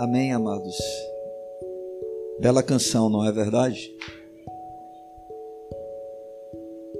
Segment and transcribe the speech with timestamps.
[0.00, 0.78] Amém, amados?
[2.40, 3.92] Bela canção, não é verdade?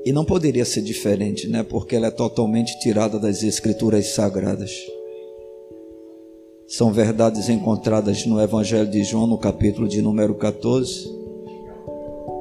[0.05, 1.63] E não poderia ser diferente, né?
[1.63, 4.71] Porque ela é totalmente tirada das Escrituras Sagradas.
[6.69, 11.11] São verdades encontradas no Evangelho de João, no capítulo de número 14.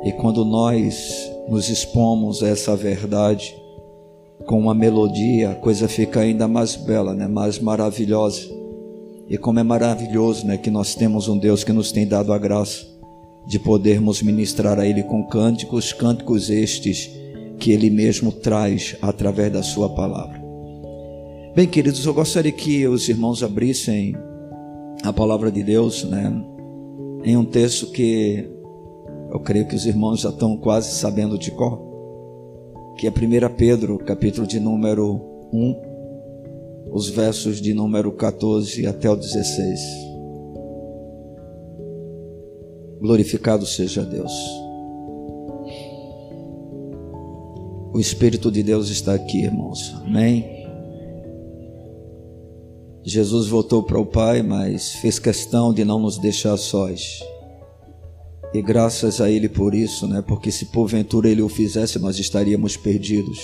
[0.04, 3.56] E quando nós nos expomos a essa verdade
[4.46, 7.30] com uma melodia, a coisa fica ainda mais bela, né?
[7.30, 8.59] mais maravilhosa.
[9.30, 10.58] E como é maravilhoso né?
[10.58, 12.84] que nós temos um Deus que nos tem dado a graça
[13.46, 17.12] de podermos ministrar a Ele com cânticos, cânticos estes
[17.60, 20.42] que Ele mesmo traz através da Sua palavra.
[21.56, 24.16] Bem, queridos, eu gostaria que os irmãos abrissem
[25.04, 26.32] a palavra de Deus, né?
[27.24, 28.50] Em um texto que
[29.32, 31.80] eu creio que os irmãos já estão quase sabendo de cor,
[32.98, 35.22] que é 1 Pedro, capítulo de número
[35.54, 35.89] 1,
[36.92, 39.80] os versos de número 14 até o 16.
[43.00, 44.32] Glorificado seja Deus.
[47.94, 49.94] O Espírito de Deus está aqui, irmãos.
[50.06, 50.60] Amém.
[53.04, 57.20] Jesus voltou para o Pai, mas fez questão de não nos deixar sós.
[58.54, 60.22] E graças a Ele por isso, né?
[60.22, 63.40] Porque se porventura Ele o fizesse, nós estaríamos perdidos.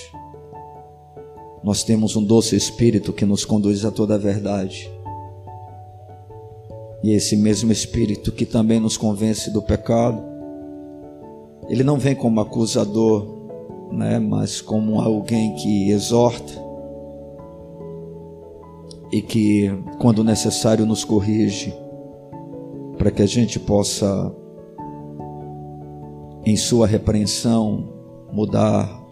[1.66, 4.88] Nós temos um doce Espírito que nos conduz a toda a verdade.
[7.04, 10.22] E esse mesmo Espírito que também nos convence do pecado,
[11.68, 13.26] ele não vem como acusador,
[13.92, 16.54] né, mas como alguém que exorta
[19.12, 21.74] e que, quando necessário, nos corrige,
[22.96, 24.32] para que a gente possa,
[26.46, 27.90] em Sua repreensão,
[28.32, 29.04] mudar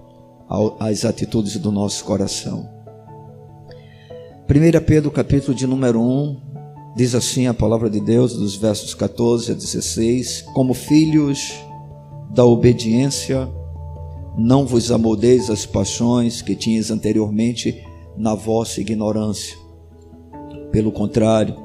[0.79, 2.69] as atitudes do nosso coração.
[4.47, 9.51] 1 Pedro, capítulo de número 1, diz assim a palavra de Deus, dos versos 14
[9.51, 11.53] a 16: Como filhos
[12.29, 13.49] da obediência,
[14.37, 17.83] não vos amoldeis as paixões que tinhas anteriormente
[18.15, 19.57] na vossa ignorância.
[20.71, 21.55] Pelo contrário,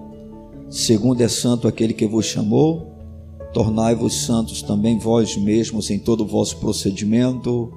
[0.70, 2.86] segundo é santo aquele que vos chamou,
[3.52, 7.70] tornai-vos santos também vós mesmos em todo o vosso procedimento,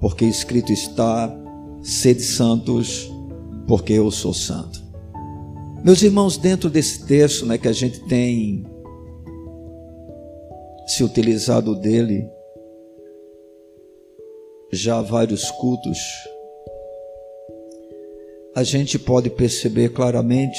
[0.00, 1.34] porque escrito está:
[1.82, 3.10] sede santos,
[3.66, 4.84] porque eu sou santo.
[5.84, 8.64] Meus irmãos, dentro desse texto, né, que a gente tem
[10.86, 12.28] se utilizado dele,
[14.72, 15.98] já há vários cultos,
[18.54, 20.58] a gente pode perceber claramente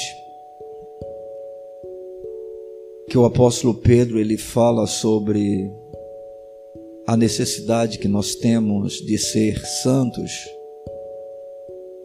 [3.08, 5.70] que o apóstolo Pedro ele fala sobre
[7.08, 10.30] a necessidade que nós temos de ser santos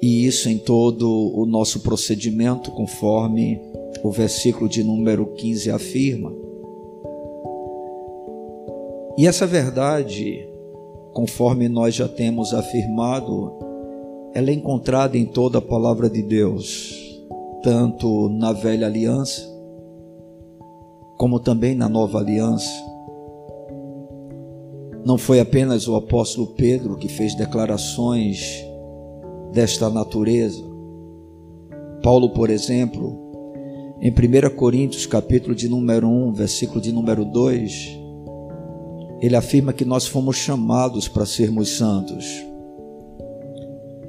[0.02, 1.06] e isso em todo
[1.36, 3.62] o nosso procedimento, conforme
[4.02, 6.34] o versículo de número 15 afirma.
[9.18, 10.48] E essa verdade
[11.14, 13.54] conforme nós já temos afirmado,
[14.34, 17.22] ela é encontrada em toda a palavra de Deus,
[17.62, 19.42] tanto na velha aliança,
[21.18, 22.93] como também na nova aliança.
[25.06, 28.64] Não foi apenas o apóstolo Pedro que fez declarações
[29.52, 30.64] desta natureza.
[32.02, 33.24] Paulo, por exemplo,
[34.02, 38.00] em 1 Coríntios, capítulo de número 1, versículo de número 2,
[39.22, 42.26] ele afirma que nós fomos chamados para sermos santos.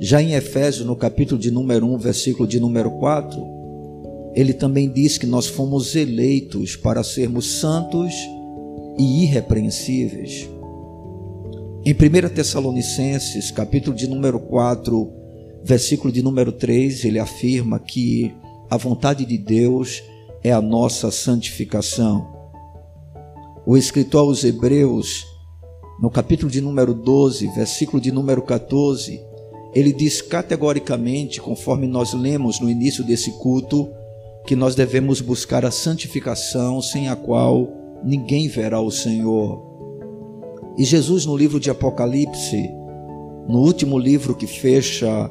[0.00, 3.40] Já em Efésios, no capítulo de número 1, versículo de número 4,
[4.34, 8.12] ele também diz que nós fomos eleitos para sermos santos
[8.98, 10.53] e irrepreensíveis.
[11.86, 15.12] Em 1 Tessalonicenses, capítulo de número 4,
[15.62, 18.34] versículo de número 3, ele afirma que
[18.70, 20.02] a vontade de Deus
[20.42, 22.34] é a nossa santificação
[23.66, 25.26] o escritor aos Hebreus,
[25.98, 29.18] no capítulo de número 12, versículo de número 14,
[29.74, 33.88] ele diz categoricamente, conforme nós lemos no início desse culto,
[34.46, 37.72] que nós devemos buscar a santificação sem a qual
[38.04, 39.73] ninguém verá o Senhor.
[40.76, 42.70] E Jesus, no livro de Apocalipse,
[43.48, 45.30] no último livro que fecha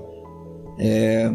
[0.79, 1.29] é,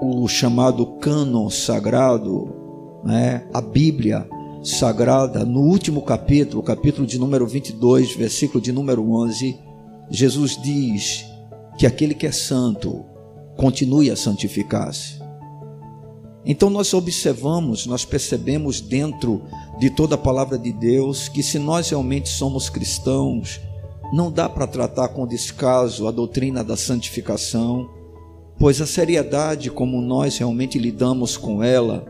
[0.00, 4.28] o chamado cânon sagrado, né, a Bíblia,
[4.62, 9.58] sagrada, no último capítulo, capítulo de número 22, versículo de número 11,
[10.10, 11.24] Jesus diz
[11.76, 13.04] que aquele que é santo
[13.56, 15.23] continue a santificar-se.
[16.46, 19.42] Então nós observamos, nós percebemos dentro
[19.78, 23.60] de toda a palavra de Deus que se nós realmente somos cristãos,
[24.12, 27.88] não dá para tratar com descaso a doutrina da santificação,
[28.58, 32.06] pois a seriedade como nós realmente lidamos com ela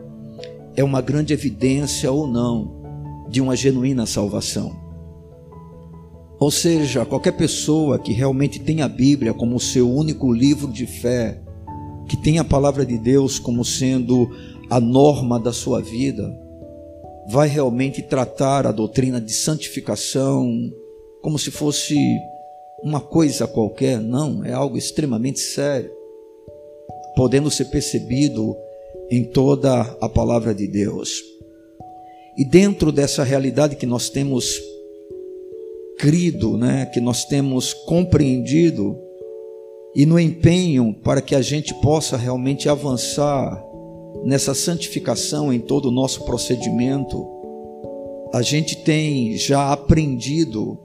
[0.75, 4.83] é uma grande evidência ou não de uma genuína salvação.
[6.37, 11.41] Ou seja, qualquer pessoa que realmente tem a Bíblia como seu único livro de fé,
[12.07, 14.29] que tem a palavra de Deus como sendo
[14.69, 16.31] a norma da sua vida,
[17.27, 20.71] vai realmente tratar a doutrina de santificação
[21.21, 21.97] como se fosse
[22.83, 25.91] uma coisa qualquer, não, é algo extremamente sério,
[27.15, 28.55] podendo ser percebido
[29.09, 31.23] em toda a palavra de Deus.
[32.37, 34.61] E dentro dessa realidade que nós temos
[35.97, 38.95] crido, né, que nós temos compreendido,
[39.95, 43.63] e no empenho para que a gente possa realmente avançar
[44.25, 47.25] nessa santificação em todo o nosso procedimento,
[48.33, 50.77] a gente tem já aprendido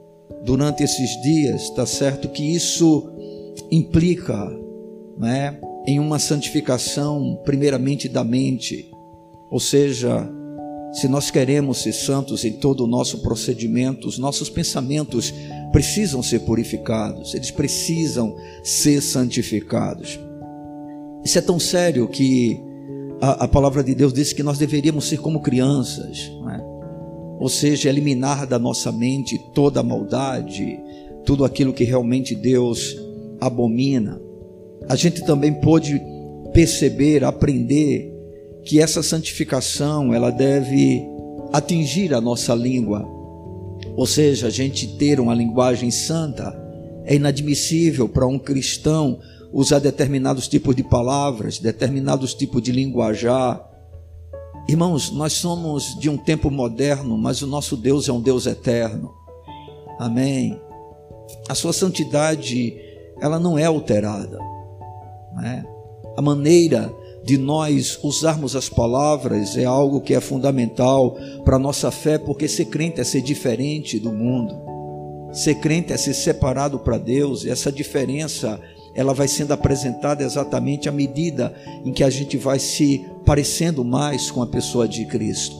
[0.45, 3.11] durante esses dias, tá certo, que isso
[3.69, 4.49] implica,
[5.17, 8.89] né, em uma santificação primeiramente da mente,
[9.49, 10.29] ou seja,
[10.93, 15.33] se nós queremos ser santos em todo o nosso procedimento, os nossos pensamentos
[15.71, 20.19] precisam ser purificados, eles precisam ser santificados.
[21.23, 22.59] Isso é tão sério que
[23.21, 26.61] a, a palavra de Deus diz que nós deveríamos ser como crianças, é?
[27.39, 30.77] ou seja, eliminar da nossa mente toda a maldade,
[31.25, 32.97] tudo aquilo que realmente Deus
[33.39, 34.21] abomina.
[34.89, 36.01] A gente também pode
[36.53, 38.10] perceber, aprender
[38.63, 41.05] que essa santificação ela deve
[41.51, 43.07] atingir a nossa língua.
[43.95, 46.57] Ou seja, a gente ter uma linguagem santa
[47.03, 49.19] é inadmissível para um cristão
[49.51, 53.67] usar determinados tipos de palavras, determinados tipos de linguajar.
[54.67, 59.13] Irmãos, nós somos de um tempo moderno, mas o nosso Deus é um Deus eterno.
[59.99, 60.59] Amém.
[61.49, 62.75] A sua santidade,
[63.19, 64.37] ela não é alterada.
[65.35, 65.65] Né?
[66.15, 66.93] A maneira
[67.23, 72.47] de nós usarmos as palavras é algo que é fundamental para a nossa fé, porque
[72.47, 74.55] ser crente é ser diferente do mundo.
[75.31, 78.59] Ser crente é ser separado para Deus, e essa diferença
[78.93, 81.53] ela vai sendo apresentada exatamente à medida
[81.85, 85.55] em que a gente vai se parecendo mais com a pessoa de Cristo.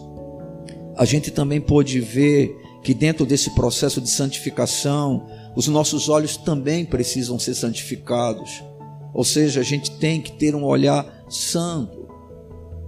[0.98, 2.54] A gente também pode ver
[2.84, 5.25] que dentro desse processo de santificação,
[5.56, 8.63] os nossos olhos também precisam ser santificados.
[9.13, 12.07] Ou seja, a gente tem que ter um olhar santo,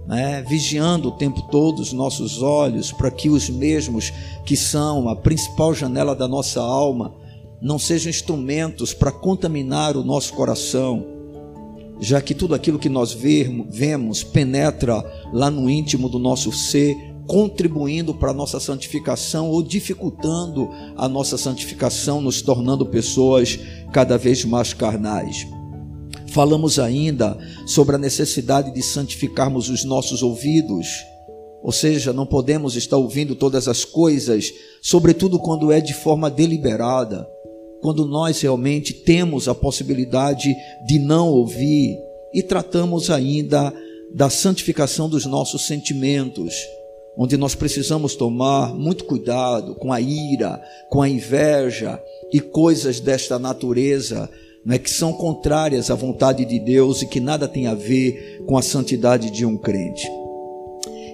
[0.06, 0.42] né?
[0.42, 4.12] vigiando o tempo todo os nossos olhos para que os mesmos
[4.44, 7.14] que são a principal janela da nossa alma
[7.60, 11.06] não sejam instrumentos para contaminar o nosso coração,
[11.98, 15.02] já que tudo aquilo que nós vemos penetra
[15.32, 16.94] lá no íntimo do nosso ser,
[17.26, 23.58] contribuindo para a nossa santificação ou dificultando a nossa santificação, nos tornando pessoas
[23.92, 25.46] cada vez mais carnais.
[26.34, 30.88] Falamos ainda sobre a necessidade de santificarmos os nossos ouvidos,
[31.62, 34.52] ou seja, não podemos estar ouvindo todas as coisas,
[34.82, 37.24] sobretudo quando é de forma deliberada,
[37.80, 40.52] quando nós realmente temos a possibilidade
[40.84, 41.96] de não ouvir,
[42.34, 43.72] e tratamos ainda
[44.12, 46.52] da santificação dos nossos sentimentos,
[47.16, 50.60] onde nós precisamos tomar muito cuidado com a ira,
[50.90, 52.02] com a inveja
[52.32, 54.28] e coisas desta natureza
[54.64, 58.56] né, que são contrárias à vontade de Deus e que nada tem a ver com
[58.56, 60.08] a santidade de um crente.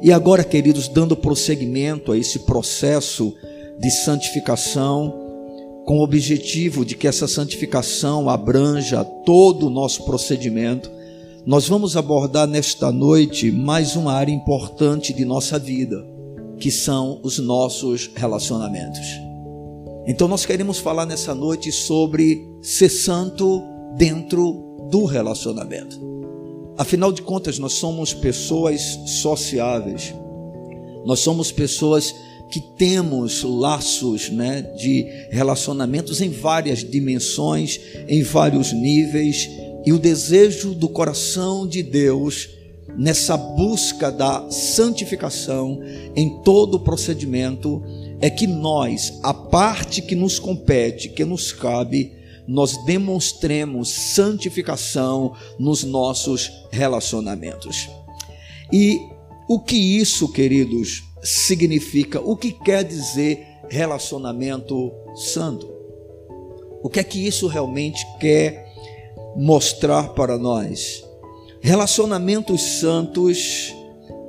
[0.02, 3.34] E agora, queridos, dando prosseguimento a esse processo
[3.78, 5.28] de santificação,
[5.84, 10.90] com o objetivo de que essa santificação abranja todo o nosso procedimento,
[11.44, 16.06] nós vamos abordar nesta noite mais uma área importante de nossa vida,
[16.58, 19.06] que são os nossos relacionamentos.
[20.06, 23.62] Então nós queremos falar nessa noite sobre ser santo
[23.96, 26.00] dentro do relacionamento.
[26.76, 30.14] Afinal de contas, nós somos pessoas sociáveis.
[31.04, 32.14] Nós somos pessoas
[32.50, 39.48] que temos laços, né, de relacionamentos em várias dimensões, em vários níveis,
[39.86, 42.48] e o desejo do coração de Deus
[42.98, 45.80] nessa busca da santificação
[46.14, 47.82] em todo o procedimento
[48.20, 52.12] é que nós, a parte que nos compete, que nos cabe,
[52.46, 57.88] nós demonstremos santificação nos nossos relacionamentos.
[58.72, 59.00] E
[59.48, 62.20] o que isso, queridos, significa?
[62.20, 65.68] O que quer dizer relacionamento santo?
[66.82, 68.66] O que é que isso realmente quer
[69.36, 71.04] mostrar para nós?
[71.60, 73.74] Relacionamentos santos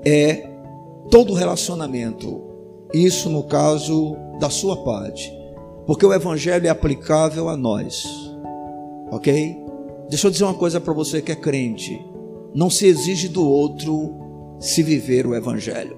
[0.04, 0.50] é
[1.10, 2.52] todo relacionamento
[2.94, 5.32] isso no caso da sua parte,
[5.92, 8.08] porque o evangelho é aplicável a nós.
[9.12, 9.62] OK?
[10.08, 12.02] Deixa eu dizer uma coisa para você que é crente.
[12.56, 15.98] Não se exige do outro se viver o evangelho.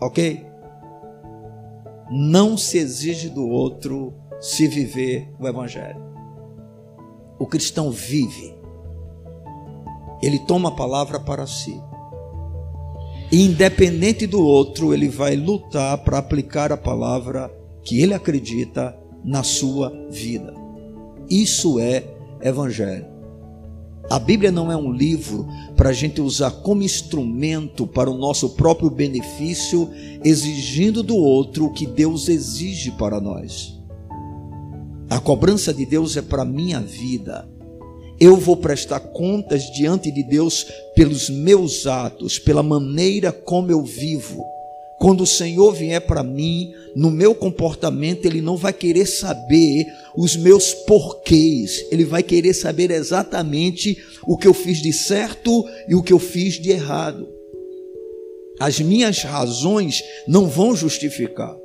[0.00, 0.42] Ok?
[2.10, 6.02] Não se exige do outro se viver o Evangelho.
[7.38, 8.58] O cristão vive,
[10.22, 11.78] ele toma a palavra para si.
[13.32, 17.48] Independente do outro, ele vai lutar para aplicar a palavra
[17.84, 20.52] que ele acredita na sua vida.
[21.28, 22.04] Isso é
[22.42, 23.06] Evangelho.
[24.10, 25.46] A Bíblia não é um livro
[25.76, 29.88] para a gente usar como instrumento para o nosso próprio benefício,
[30.24, 33.78] exigindo do outro o que Deus exige para nós.
[35.08, 37.48] A cobrança de Deus é para a minha vida.
[38.20, 44.44] Eu vou prestar contas diante de Deus pelos meus atos, pela maneira como eu vivo.
[44.98, 50.36] Quando o Senhor vier para mim, no meu comportamento, Ele não vai querer saber os
[50.36, 53.96] meus porquês, Ele vai querer saber exatamente
[54.26, 57.26] o que eu fiz de certo e o que eu fiz de errado.
[58.60, 61.56] As minhas razões não vão justificar.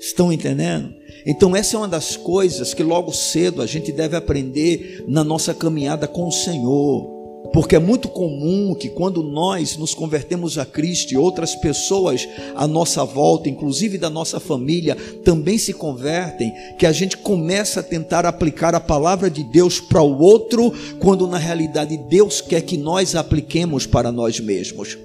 [0.00, 0.92] Estão entendendo?
[1.26, 5.54] Então, essa é uma das coisas que logo cedo a gente deve aprender na nossa
[5.54, 7.18] caminhada com o Senhor.
[7.52, 12.66] Porque é muito comum que quando nós nos convertemos a Cristo e outras pessoas à
[12.66, 18.26] nossa volta, inclusive da nossa família, também se convertem, que a gente começa a tentar
[18.26, 23.14] aplicar a palavra de Deus para o outro, quando na realidade Deus quer que nós
[23.14, 24.98] apliquemos para nós mesmos.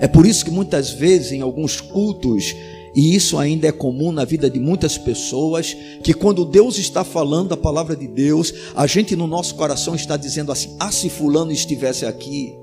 [0.00, 2.54] É por isso que muitas vezes em alguns cultos
[2.94, 7.52] e isso ainda é comum na vida de muitas pessoas, que quando Deus está falando
[7.52, 11.52] a palavra de Deus, a gente no nosso coração está dizendo assim: ah, se Fulano
[11.52, 12.56] estivesse aqui.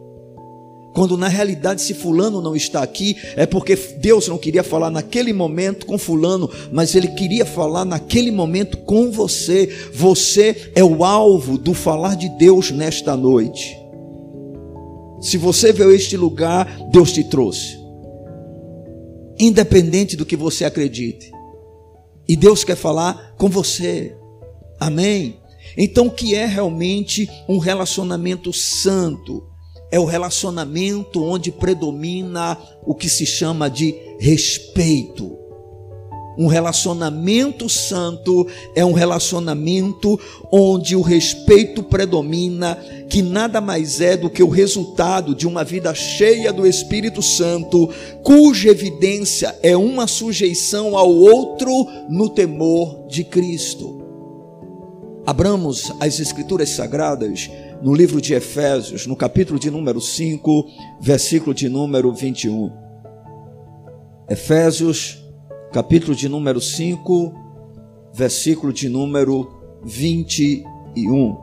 [0.94, 5.34] Quando na realidade, se Fulano não está aqui, é porque Deus não queria falar naquele
[5.34, 9.70] momento com Fulano, mas Ele queria falar naquele momento com você.
[9.94, 13.78] Você é o alvo do falar de Deus nesta noite.
[15.20, 17.85] Se você veio a este lugar, Deus te trouxe
[19.40, 21.32] independente do que você acredite.
[22.28, 24.16] E Deus quer falar com você.
[24.80, 25.40] Amém?
[25.78, 29.44] Então, o que é realmente um relacionamento santo?
[29.92, 35.45] É o relacionamento onde predomina o que se chama de respeito.
[36.38, 40.20] Um relacionamento santo é um relacionamento
[40.52, 42.78] onde o respeito predomina,
[43.10, 47.90] que nada mais é do que o resultado de uma vida cheia do Espírito Santo,
[48.24, 54.04] cuja evidência é uma sujeição ao outro no temor de Cristo.
[55.26, 57.50] Abramos as Escrituras Sagradas
[57.82, 60.68] no livro de Efésios, no capítulo de número 5,
[61.00, 62.72] versículo de número 21.
[64.30, 65.25] Efésios
[65.76, 67.34] capítulo de número 5,
[68.14, 69.52] versículo de número
[69.84, 71.38] 21.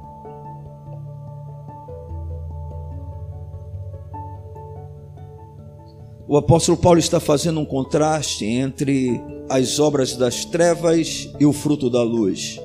[6.26, 9.20] O apóstolo Paulo está fazendo um contraste entre
[9.50, 12.58] as obras das trevas e o fruto da luz.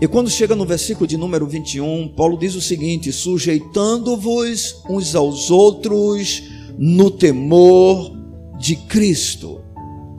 [0.00, 5.50] E quando chega no versículo de número 21, Paulo diz o seguinte: sujeitando-vos uns aos
[5.50, 6.44] outros
[6.78, 8.12] no temor
[8.56, 9.61] de Cristo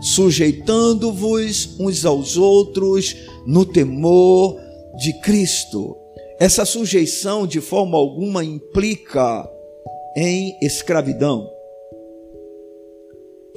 [0.03, 3.15] sujeitando-vos uns aos outros
[3.47, 4.59] no temor
[4.97, 5.97] de Cristo.
[6.39, 9.49] Essa sujeição de forma alguma implica
[10.15, 11.49] em escravidão,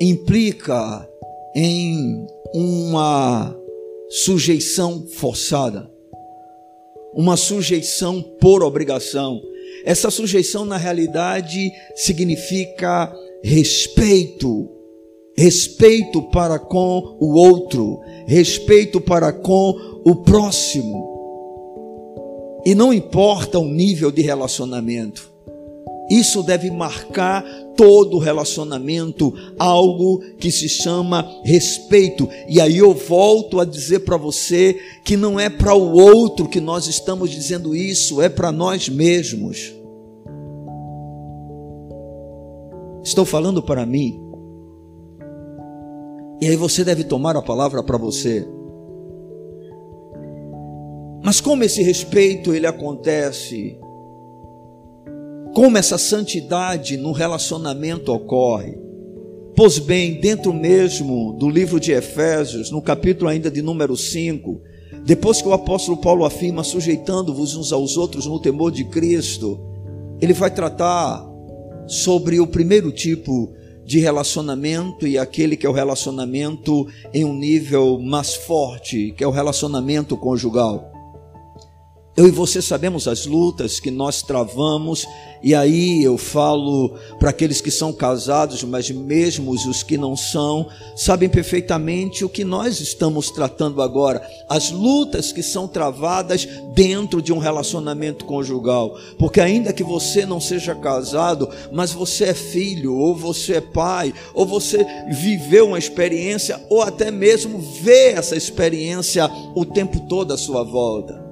[0.00, 1.08] implica
[1.54, 2.24] em
[2.54, 3.54] uma
[4.08, 5.90] sujeição forçada,
[7.12, 9.42] uma sujeição por obrigação.
[9.84, 13.12] Essa sujeição, na realidade, significa
[13.42, 14.75] respeito
[15.36, 19.74] respeito para com o outro, respeito para com
[20.04, 21.14] o próximo.
[22.64, 25.30] E não importa o nível de relacionamento,
[26.10, 27.44] isso deve marcar
[27.76, 32.28] todo relacionamento, algo que se chama respeito.
[32.48, 36.60] E aí eu volto a dizer para você que não é para o outro que
[36.60, 39.74] nós estamos dizendo isso, é para nós mesmos.
[43.04, 44.25] Estou falando para mim
[46.40, 48.46] e aí você deve tomar a palavra para você.
[51.22, 53.78] Mas como esse respeito ele acontece?
[55.54, 58.78] Como essa santidade no relacionamento ocorre?
[59.56, 64.60] Pois bem, dentro mesmo do livro de Efésios, no capítulo ainda de número 5,
[65.04, 69.58] depois que o apóstolo Paulo afirma sujeitando-vos uns aos outros no temor de Cristo,
[70.20, 71.26] ele vai tratar
[71.86, 77.98] sobre o primeiro tipo de relacionamento e aquele que é o relacionamento em um nível
[78.00, 80.95] mais forte, que é o relacionamento conjugal.
[82.16, 85.06] Eu e você sabemos as lutas que nós travamos,
[85.42, 90.66] e aí eu falo para aqueles que são casados, mas mesmo os que não são,
[90.96, 97.34] sabem perfeitamente o que nós estamos tratando agora, as lutas que são travadas dentro de
[97.34, 98.98] um relacionamento conjugal.
[99.18, 104.14] Porque ainda que você não seja casado, mas você é filho, ou você é pai,
[104.32, 110.38] ou você viveu uma experiência, ou até mesmo vê essa experiência o tempo todo à
[110.38, 111.25] sua volta.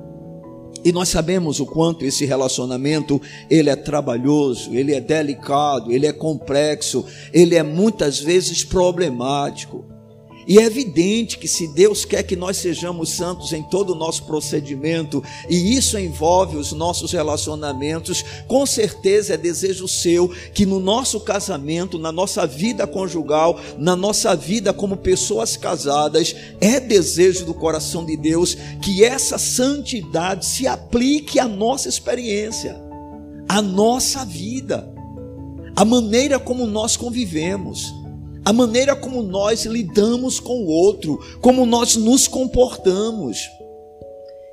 [0.84, 6.12] E nós sabemos o quanto esse relacionamento ele é trabalhoso, ele é delicado, ele é
[6.12, 9.93] complexo, ele é muitas vezes problemático.
[10.46, 14.24] E é evidente que se Deus quer que nós sejamos santos em todo o nosso
[14.24, 21.20] procedimento, e isso envolve os nossos relacionamentos, com certeza é desejo seu que no nosso
[21.20, 28.04] casamento, na nossa vida conjugal, na nossa vida como pessoas casadas, é desejo do coração
[28.04, 32.80] de Deus que essa santidade se aplique à nossa experiência,
[33.48, 34.92] à nossa vida,
[35.74, 38.03] à maneira como nós convivemos
[38.44, 43.38] a maneira como nós lidamos com o outro, como nós nos comportamos.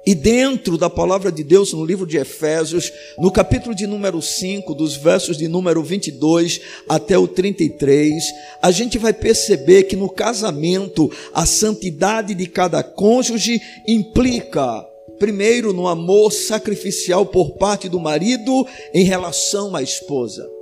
[0.05, 4.73] E dentro da palavra de Deus, no livro de Efésios, no capítulo de número 5,
[4.73, 8.23] dos versos de número 22 até o 33,
[8.61, 14.83] a gente vai perceber que no casamento, a santidade de cada cônjuge implica,
[15.19, 20.60] primeiro, no amor sacrificial por parte do marido em relação à esposa.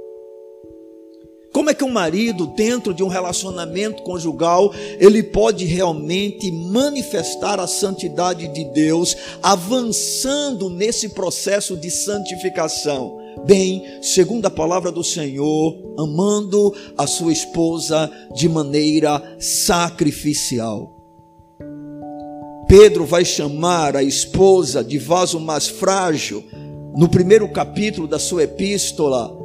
[1.52, 7.66] Como é que um marido, dentro de um relacionamento conjugal, ele pode realmente manifestar a
[7.66, 13.18] santidade de Deus, avançando nesse processo de santificação?
[13.46, 20.96] Bem, segundo a palavra do Senhor, amando a sua esposa de maneira sacrificial.
[22.68, 26.44] Pedro vai chamar a esposa de vaso mais frágil,
[26.96, 29.39] no primeiro capítulo da sua epístola,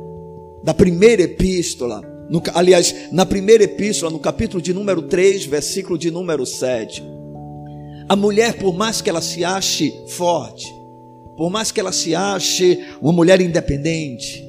[0.64, 6.10] da primeira epístola, no, aliás, na primeira epístola, no capítulo de número 3, versículo de
[6.10, 7.04] número 7.
[8.08, 10.66] A mulher, por mais que ela se ache forte,
[11.36, 14.42] por mais que ela se ache uma mulher independente,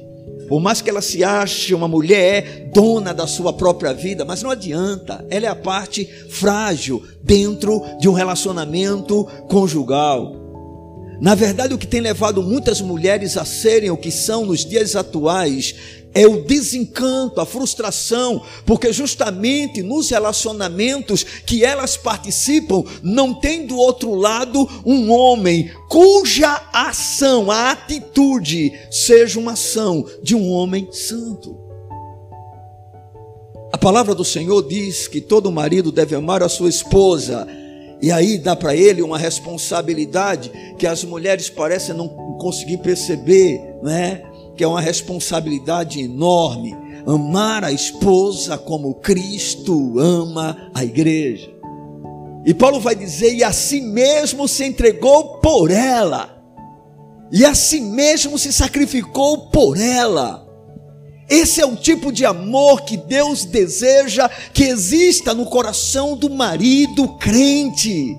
[0.48, 4.50] por mais que ela se ache uma mulher dona da sua própria vida, mas não
[4.50, 10.46] adianta, ela é a parte frágil dentro de um relacionamento conjugal.
[11.20, 14.94] Na verdade, o que tem levado muitas mulheres a serem o que são nos dias
[14.94, 15.74] atuais
[16.16, 23.76] é o desencanto, a frustração, porque justamente nos relacionamentos que elas participam, não tem do
[23.76, 31.54] outro lado um homem cuja ação, a atitude, seja uma ação de um homem santo.
[33.70, 37.46] A palavra do Senhor diz que todo marido deve amar a sua esposa
[38.00, 44.22] e aí dá para ele uma responsabilidade que as mulheres parecem não conseguir perceber, né?
[44.56, 46.76] Que é uma responsabilidade enorme.
[47.06, 51.50] Amar a esposa como Cristo ama a igreja.
[52.44, 56.42] E Paulo vai dizer: e a si mesmo se entregou por ela,
[57.30, 60.46] e a si mesmo se sacrificou por ela
[61.28, 67.16] esse é o tipo de amor que Deus deseja que exista no coração do marido
[67.18, 68.16] crente,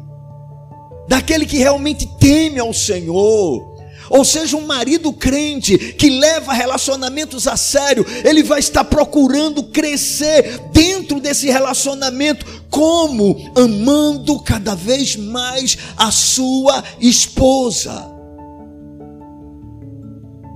[1.07, 3.76] daquele que realmente teme ao Senhor.
[4.09, 10.59] Ou seja, um marido crente que leva relacionamentos a sério, ele vai estar procurando crescer
[10.71, 18.17] dentro desse relacionamento, como amando cada vez mais a sua esposa.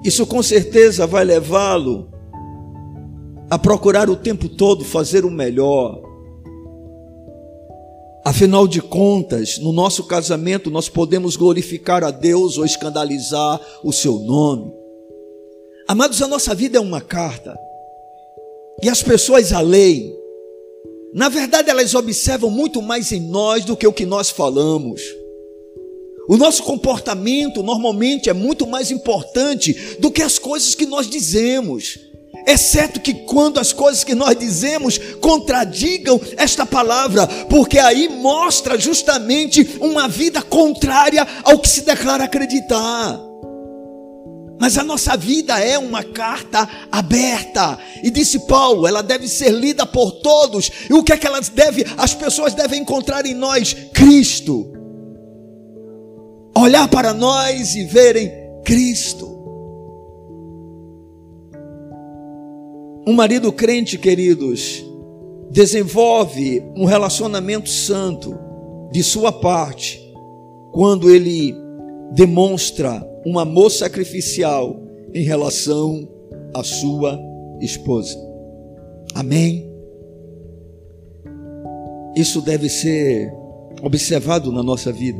[0.03, 2.09] Isso com certeza vai levá-lo
[3.49, 6.10] a procurar o tempo todo fazer o melhor.
[8.23, 14.19] Afinal de contas, no nosso casamento nós podemos glorificar a Deus ou escandalizar o seu
[14.19, 14.71] nome.
[15.87, 17.57] Amados, a nossa vida é uma carta.
[18.83, 20.15] E as pessoas a leem.
[21.13, 25.01] Na verdade, elas observam muito mais em nós do que o que nós falamos.
[26.29, 31.99] O nosso comportamento normalmente é muito mais importante do que as coisas que nós dizemos
[32.45, 39.77] exceto que quando as coisas que nós dizemos contradigam esta palavra, porque aí mostra justamente
[39.79, 43.31] uma vida contrária ao que se declara acreditar.
[44.61, 47.79] Mas a nossa vida é uma carta aberta.
[48.03, 50.69] E disse Paulo, ela deve ser lida por todos.
[50.87, 53.75] E o que é que elas devem, as pessoas devem encontrar em nós?
[53.91, 54.71] Cristo.
[56.55, 58.31] Olhar para nós e verem
[58.63, 59.30] Cristo.
[63.07, 64.85] Um marido crente, queridos,
[65.49, 68.37] desenvolve um relacionamento santo
[68.91, 69.99] de sua parte
[70.71, 71.55] quando ele
[72.11, 74.79] demonstra um amor sacrificial
[75.13, 76.07] em relação
[76.53, 77.19] à sua
[77.59, 78.17] esposa.
[79.15, 79.69] Amém?
[82.15, 83.33] Isso deve ser
[83.81, 85.19] observado na nossa vida.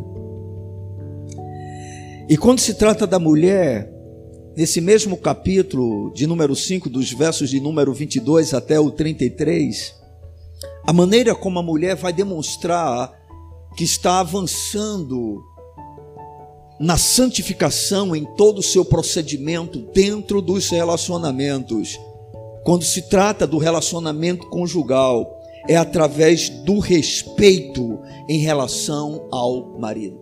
[2.30, 3.92] E quando se trata da mulher,
[4.56, 9.96] nesse mesmo capítulo de número 5, dos versos de número 22 até o 33,
[10.86, 13.12] a maneira como a mulher vai demonstrar
[13.76, 15.42] que está avançando
[16.80, 22.00] na santificação em todo o seu procedimento dentro dos relacionamentos.
[22.64, 30.21] Quando se trata do relacionamento conjugal, é através do respeito em relação ao marido.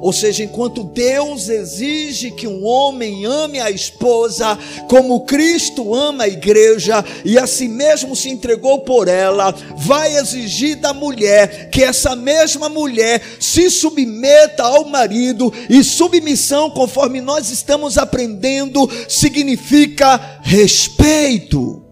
[0.00, 4.58] Ou seja, enquanto Deus exige que um homem ame a esposa
[4.88, 10.76] como Cristo ama a igreja e a si mesmo se entregou por ela, vai exigir
[10.76, 17.98] da mulher que essa mesma mulher se submeta ao marido, e submissão, conforme nós estamos
[17.98, 21.87] aprendendo, significa respeito.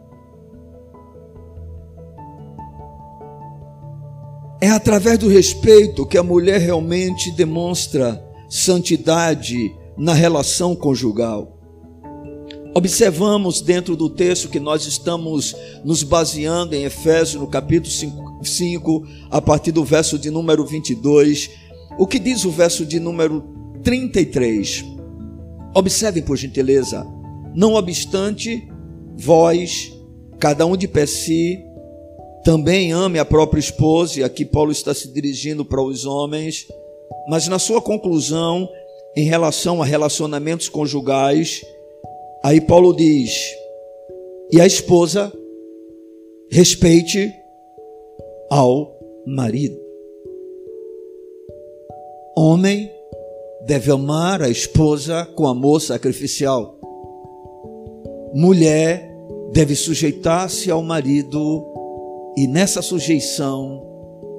[4.66, 11.56] É através do respeito que a mulher realmente demonstra santidade na relação conjugal.
[12.74, 17.94] Observamos dentro do texto que nós estamos nos baseando em Efésios, no capítulo
[18.42, 21.48] 5, a partir do verso de número 22,
[21.96, 23.44] o que diz o verso de número
[23.84, 24.84] 33.
[25.76, 27.06] Observem, por gentileza,
[27.54, 28.68] não obstante,
[29.16, 29.92] vós,
[30.40, 31.56] cada um de per si,
[32.46, 36.64] também ame a própria esposa, e aqui Paulo está se dirigindo para os homens,
[37.28, 38.68] mas na sua conclusão,
[39.16, 41.60] em relação a relacionamentos conjugais,
[42.44, 43.32] aí Paulo diz:
[44.52, 45.32] e a esposa
[46.48, 47.34] respeite
[48.48, 49.76] ao marido.
[52.36, 52.88] Homem
[53.66, 56.78] deve amar a esposa com amor sacrificial.
[58.32, 59.10] Mulher
[59.52, 61.74] deve sujeitar-se ao marido
[62.36, 63.82] e nessa sujeição,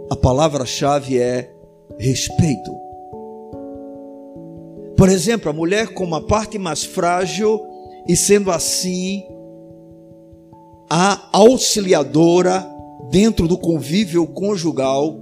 [0.10, 1.52] a palavra-chave é
[1.98, 2.72] respeito.
[4.96, 7.60] Por exemplo, a mulher como a parte mais frágil
[8.08, 9.24] e sendo assim
[10.90, 12.66] a auxiliadora
[13.10, 15.20] dentro do convívio conjugal,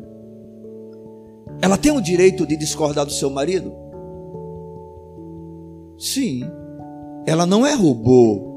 [1.62, 3.74] ela tem o direito de discordar do seu marido?
[5.98, 6.44] Sim,
[7.26, 8.55] ela não é robô,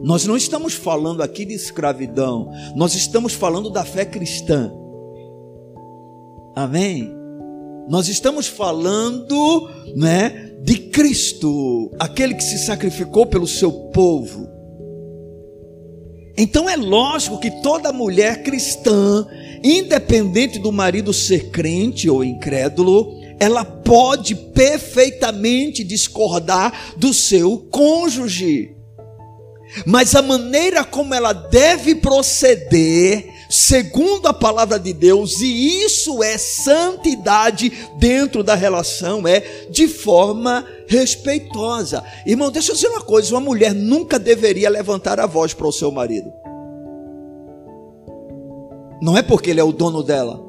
[0.00, 4.72] nós não estamos falando aqui de escravidão, nós estamos falando da fé cristã.
[6.54, 7.12] Amém?
[7.88, 14.46] Nós estamos falando, né, de Cristo, aquele que se sacrificou pelo seu povo.
[16.36, 19.26] Então é lógico que toda mulher cristã,
[19.64, 28.77] independente do marido ser crente ou incrédulo, ela pode perfeitamente discordar do seu cônjuge
[29.86, 36.36] mas a maneira como ela deve proceder, segundo a palavra de Deus, e isso é
[36.38, 42.02] santidade dentro da relação, é de forma respeitosa.
[42.26, 45.72] Irmão, deixa eu dizer uma coisa: uma mulher nunca deveria levantar a voz para o
[45.72, 46.32] seu marido.
[49.00, 50.40] Não é porque ele é o dono dela,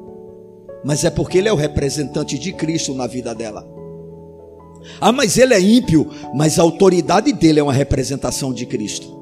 [0.84, 3.79] mas é porque ele é o representante de Cristo na vida dela.
[5.00, 9.18] Ah, mas ele é ímpio, mas a autoridade dele é uma representação de Cristo.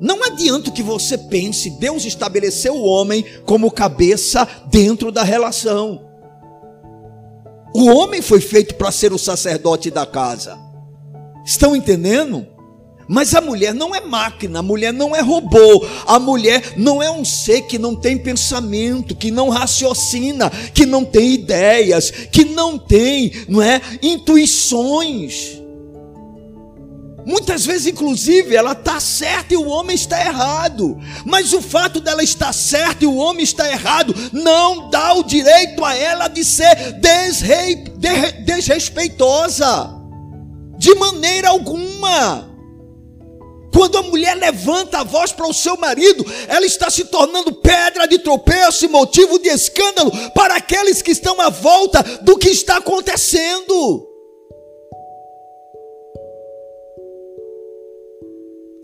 [0.00, 6.00] Não adianta que você pense, Deus estabeleceu o homem como cabeça dentro da relação.
[7.74, 10.58] O homem foi feito para ser o sacerdote da casa.
[11.44, 12.46] Estão entendendo?
[13.12, 17.10] Mas a mulher não é máquina, a mulher não é robô, a mulher não é
[17.10, 22.78] um ser que não tem pensamento, que não raciocina, que não tem ideias, que não
[22.78, 25.60] tem, não é, intuições.
[27.26, 30.96] Muitas vezes, inclusive, ela está certa e o homem está errado.
[31.24, 35.84] Mas o fato dela estar certa e o homem está errado não dá o direito
[35.84, 37.74] a ela de ser desrei,
[38.44, 39.96] desrespeitosa.
[40.78, 42.49] De maneira alguma.
[43.72, 48.06] Quando a mulher levanta a voz para o seu marido, ela está se tornando pedra
[48.06, 52.78] de tropeço e motivo de escândalo para aqueles que estão à volta do que está
[52.78, 54.06] acontecendo.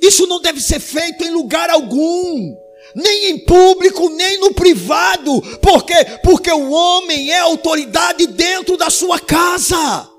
[0.01, 2.55] Isso não deve ser feito em lugar algum
[2.95, 5.43] nem em público, nem no privado.
[5.61, 5.95] Por quê?
[6.23, 10.16] Porque o homem é autoridade dentro da sua casa.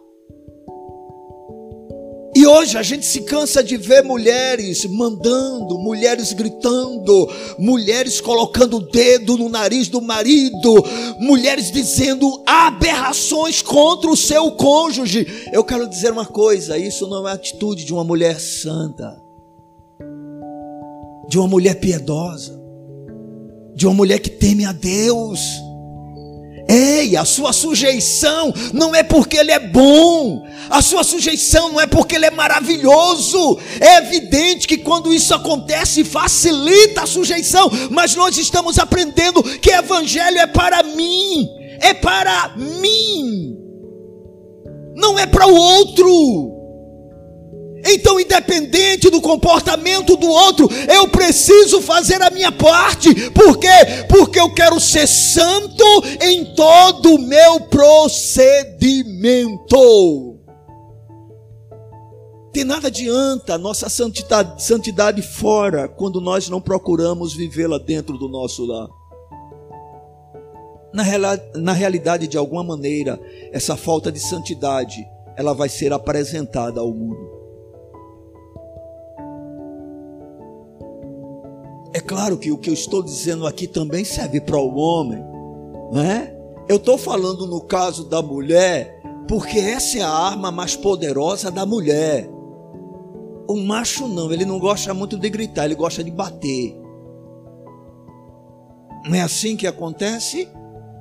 [2.48, 7.30] Hoje a gente se cansa de ver mulheres mandando, mulheres gritando,
[7.60, 10.74] mulheres colocando o dedo no nariz do marido,
[11.20, 15.28] mulheres dizendo aberrações contra o seu cônjuge.
[15.52, 19.22] Eu quero dizer uma coisa: isso não é atitude de uma mulher santa,
[21.28, 22.58] de uma mulher piedosa,
[23.76, 25.67] de uma mulher que teme a Deus.
[26.70, 31.88] Ei, a sua sujeição não é porque ele é bom, a sua sujeição não é
[31.88, 33.58] porque ele é maravilhoso.
[33.80, 40.40] É evidente que quando isso acontece, facilita a sujeição, mas nós estamos aprendendo que evangelho
[40.40, 41.48] é para mim,
[41.80, 43.56] é para mim,
[44.96, 46.57] não é para o outro.
[47.89, 53.32] Então, independente do comportamento do outro, eu preciso fazer a minha parte.
[53.32, 54.04] Por quê?
[54.10, 55.86] Porque eu quero ser santo
[56.21, 60.36] em todo o meu procedimento.
[62.54, 68.65] De nada adianta a nossa santidade, fora quando nós não procuramos vivê-la dentro do nosso
[68.65, 68.88] lar.
[70.91, 71.04] Na,
[71.56, 73.19] na realidade, de alguma maneira,
[73.54, 77.37] essa falta de santidade, ela vai ser apresentada ao mundo.
[81.93, 85.23] É claro que o que eu estou dizendo aqui também serve para o homem,
[85.91, 86.34] né?
[86.67, 91.65] Eu estou falando no caso da mulher, porque essa é a arma mais poderosa da
[91.65, 92.30] mulher.
[93.47, 96.78] O macho não, ele não gosta muito de gritar, ele gosta de bater.
[99.06, 100.50] Não é assim que acontece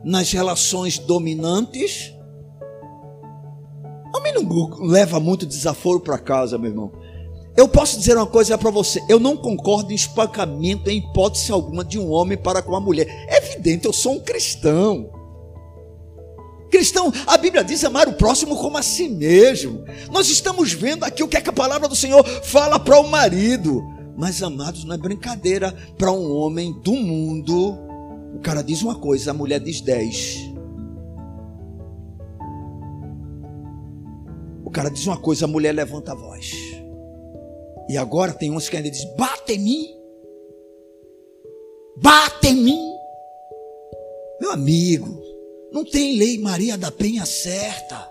[0.04, 2.14] nas relações dominantes?
[4.14, 6.92] Homem não leva muito desaforo para casa, meu irmão.
[7.56, 11.84] Eu posso dizer uma coisa para você: eu não concordo em espancamento em hipótese alguma
[11.84, 13.06] de um homem para com a mulher.
[13.28, 15.10] É evidente, eu sou um cristão.
[16.70, 19.84] Cristão, a Bíblia diz amar o próximo como a si mesmo.
[20.10, 23.08] Nós estamos vendo aqui o que, é que a palavra do Senhor fala para o
[23.08, 23.82] marido.
[24.16, 27.78] Mas, amados, não é brincadeira para um homem do mundo.
[28.34, 30.38] O cara diz uma coisa, a mulher diz dez.
[34.64, 36.52] O cara diz uma coisa, a mulher levanta a voz.
[37.88, 39.96] E agora tem uns que ainda dizem: bate em mim.
[41.96, 42.96] Bate em mim.
[44.40, 45.22] Meu amigo,
[45.72, 48.10] não tem lei Maria da Penha certa.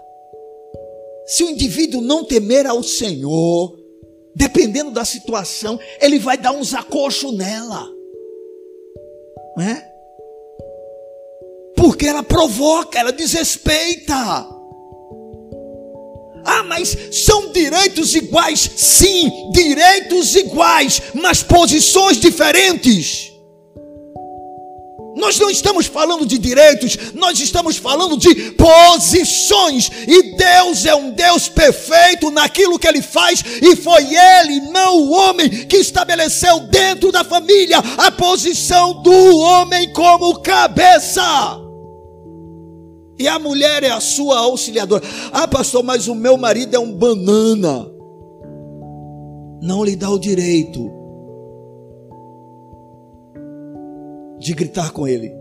[1.25, 3.77] Se o indivíduo não temer ao Senhor,
[4.35, 7.88] dependendo da situação, ele vai dar uns acochos nela.
[9.55, 9.91] Não é?
[11.75, 14.55] Porque ela provoca, ela desrespeita.
[16.77, 18.69] Mas são direitos iguais?
[18.75, 23.31] Sim, direitos iguais, mas posições diferentes.
[25.15, 29.89] Nós não estamos falando de direitos, nós estamos falando de posições.
[30.05, 35.11] E Deus é um Deus perfeito naquilo que Ele faz, e foi Ele, não o
[35.11, 41.64] homem, que estabeleceu dentro da família a posição do homem como cabeça.
[43.17, 45.04] E a mulher é a sua auxiliadora.
[45.32, 47.89] Ah, pastor, mas o meu marido é um banana.
[49.62, 50.91] Não lhe dá o direito
[54.38, 55.34] de gritar com ele.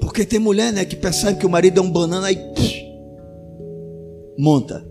[0.00, 2.38] Porque tem mulher, né, que percebe que o marido é um banana e
[4.38, 4.84] monta.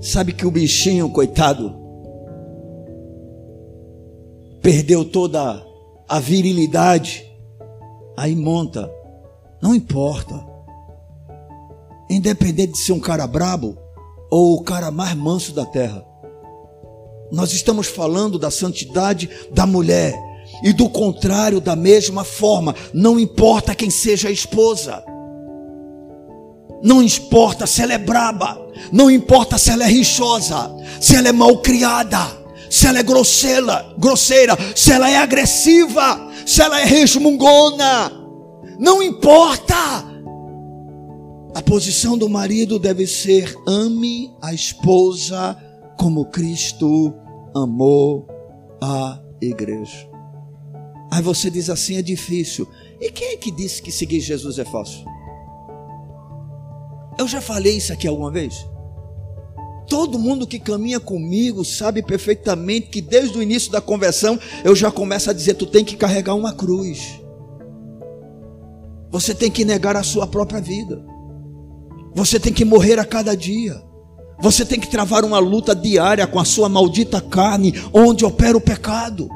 [0.00, 1.81] Sabe que o bichinho, coitado,
[4.62, 5.66] perdeu toda
[6.08, 7.26] a virilidade,
[8.16, 8.90] aí monta.
[9.60, 10.46] Não importa.
[12.08, 13.76] Independente de ser um cara brabo
[14.30, 16.04] ou o cara mais manso da terra.
[17.30, 20.14] Nós estamos falando da santidade da mulher.
[20.62, 25.02] E do contrário, da mesma forma, não importa quem seja a esposa.
[26.82, 28.60] Não importa se ela é braba,
[28.92, 30.70] não importa se ela é rixosa,
[31.00, 32.41] se ela é mal criada
[32.72, 38.10] se ela é grosseira, grosseira, se ela é agressiva, se ela é resmungona,
[38.78, 39.76] não importa.
[41.54, 45.54] A posição do marido deve ser: ame a esposa
[45.98, 47.12] como Cristo
[47.54, 48.26] amou
[48.82, 50.08] a igreja.
[51.10, 52.66] Aí você diz assim: é difícil.
[52.98, 55.04] E quem é que disse que seguir Jesus é fácil?
[57.18, 58.71] Eu já falei isso aqui alguma vez?
[59.88, 64.90] Todo mundo que caminha comigo sabe perfeitamente que desde o início da conversão eu já
[64.90, 67.20] começo a dizer: tu tem que carregar uma cruz.
[69.10, 71.04] Você tem que negar a sua própria vida.
[72.14, 73.82] Você tem que morrer a cada dia.
[74.40, 78.60] Você tem que travar uma luta diária com a sua maldita carne, onde opera o
[78.60, 79.28] pecado.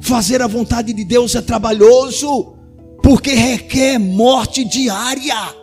[0.00, 2.54] Fazer a vontade de Deus é trabalhoso.
[3.02, 5.59] porque requer morte diária.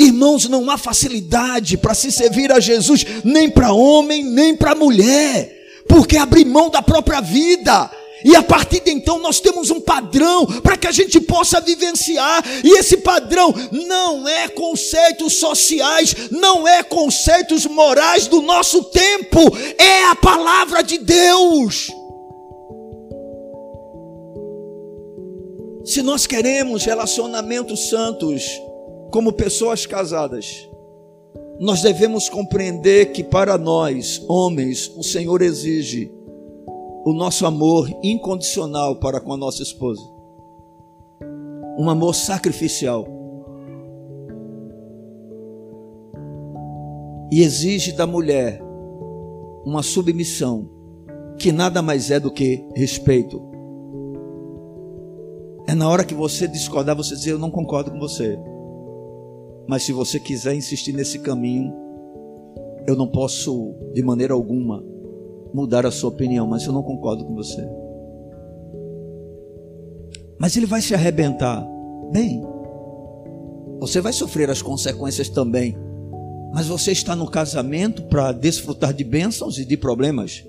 [0.00, 5.54] Irmãos, não há facilidade para se servir a Jesus, nem para homem, nem para mulher,
[5.86, 7.90] porque abrir mão da própria vida.
[8.24, 12.42] E a partir de então nós temos um padrão para que a gente possa vivenciar,
[12.64, 19.38] e esse padrão não é conceitos sociais, não é conceitos morais do nosso tempo,
[19.76, 21.90] é a palavra de Deus.
[25.84, 28.42] Se nós queremos relacionamentos santos,
[29.10, 30.68] como pessoas casadas,
[31.58, 36.10] nós devemos compreender que para nós, homens, o Senhor exige
[37.04, 40.02] o nosso amor incondicional para com a nossa esposa.
[41.78, 43.06] Um amor sacrificial.
[47.32, 48.60] E exige da mulher
[49.64, 50.68] uma submissão
[51.38, 53.40] que nada mais é do que respeito.
[55.66, 58.38] É na hora que você discordar, você dizer: Eu não concordo com você.
[59.70, 61.72] Mas se você quiser insistir nesse caminho,
[62.88, 64.84] eu não posso, de maneira alguma,
[65.54, 67.64] mudar a sua opinião, mas eu não concordo com você.
[70.40, 71.64] Mas ele vai se arrebentar.
[72.10, 72.44] Bem,
[73.78, 75.76] você vai sofrer as consequências também.
[76.52, 80.44] Mas você está no casamento para desfrutar de bênçãos e de problemas.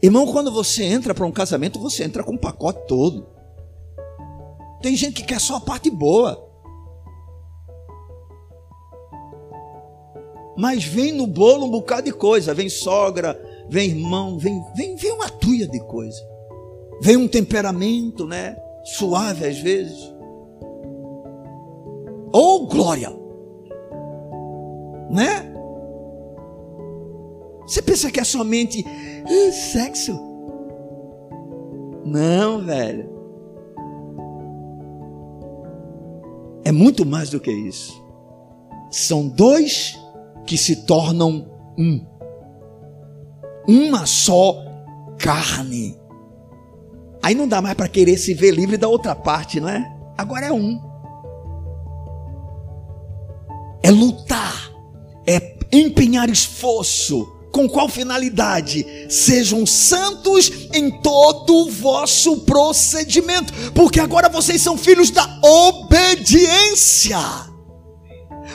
[0.00, 3.26] Irmão, quando você entra para um casamento, você entra com o pacote todo.
[4.80, 6.48] Tem gente que quer só a parte boa.
[10.60, 12.52] Mas vem no bolo um bocado de coisa.
[12.52, 16.20] Vem sogra, vem irmão, vem, vem, vem uma tuia de coisa.
[17.00, 18.54] Vem um temperamento, né?
[18.84, 19.98] Suave às vezes.
[22.30, 23.10] Ou oh, glória.
[25.10, 25.50] Né?
[27.66, 30.12] Você pensa que é somente uh, sexo?
[32.04, 33.08] Não, velho.
[36.66, 37.98] É muito mais do que isso.
[38.90, 39.98] São dois
[40.46, 41.46] que se tornam
[41.78, 42.04] um.
[43.68, 44.64] Uma só
[45.18, 45.98] carne.
[47.22, 49.84] Aí não dá mais para querer se ver livre da outra parte, não é?
[50.16, 50.80] Agora é um.
[53.82, 54.70] É lutar,
[55.26, 57.36] é empenhar esforço.
[57.52, 58.86] Com qual finalidade?
[59.08, 67.18] Sejam santos em todo o vosso procedimento, porque agora vocês são filhos da obediência.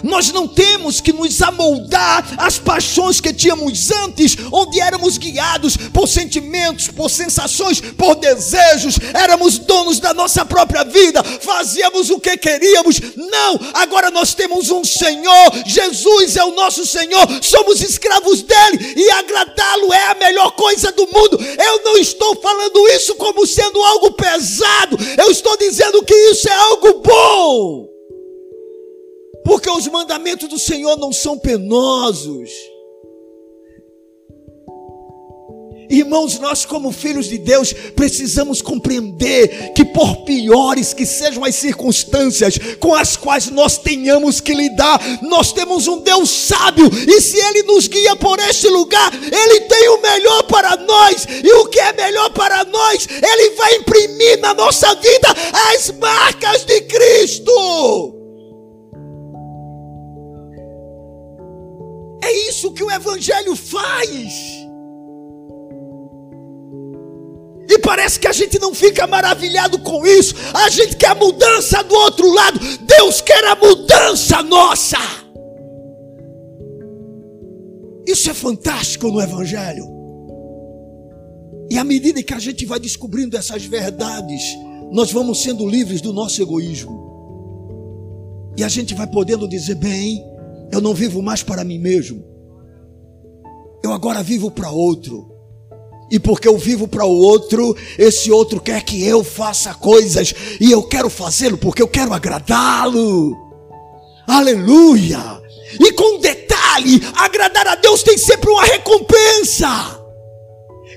[0.06, 6.08] Nós não temos que nos amoldar às paixões que tínhamos antes, onde éramos guiados por
[6.08, 13.02] sentimentos, por sensações, por desejos, éramos donos da nossa própria vida, fazíamos o que queríamos.
[13.16, 18.94] Não, agora nós temos um Senhor, Jesus é o nosso Senhor, somos escravos dele.
[18.96, 21.40] E agradá-lo é a melhor coisa do mundo.
[21.42, 26.54] Eu não estou falando isso como sendo algo pesado, eu estou dizendo que isso é
[26.54, 27.95] algo bom
[29.46, 32.50] porque os mandamentos do Senhor não são penosos.
[35.88, 42.58] Irmãos, nós, como filhos de Deus, precisamos compreender que, por piores que sejam as circunstâncias
[42.80, 47.64] com as quais nós tenhamos que lidar, nós temos um Deus sábio, e se Ele
[47.64, 51.94] nos guia por este lugar, Ele tem o melhor para nós, e o que é
[51.94, 55.28] melhor para nós, Ele vai imprimir na nossa vida
[55.72, 58.15] as marcas de Cristo.
[62.50, 64.34] Isso que o Evangelho faz.
[67.68, 70.36] E parece que a gente não fica maravilhado com isso.
[70.54, 72.60] A gente quer a mudança do outro lado.
[72.82, 74.98] Deus quer a mudança nossa.
[78.08, 79.86] Isso é fantástico no Evangelho.
[81.70, 84.44] E à medida que a gente vai descobrindo essas verdades,
[84.92, 87.04] nós vamos sendo livres do nosso egoísmo.
[88.56, 90.24] E a gente vai podendo dizer: bem,
[90.72, 92.35] eu não vivo mais para mim mesmo.
[93.86, 95.32] Eu agora vivo para outro.
[96.10, 100.72] E porque eu vivo para o outro, esse outro quer que eu faça coisas e
[100.72, 103.36] eu quero fazê-lo porque eu quero agradá-lo.
[104.28, 105.40] Aleluia!
[105.80, 109.70] E com detalhe, agradar a Deus tem sempre uma recompensa.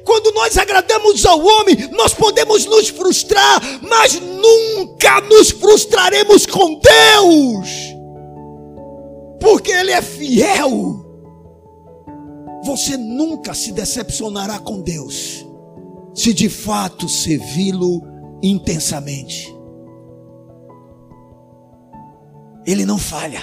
[0.03, 7.69] Quando nós agradamos ao homem, nós podemos nos frustrar, mas nunca nos frustraremos com Deus
[9.41, 11.08] porque Ele é fiel.
[12.69, 15.43] Você nunca se decepcionará com Deus,
[16.15, 18.03] se de fato servi-lo
[18.43, 19.51] intensamente.
[22.67, 23.41] Ele não falha,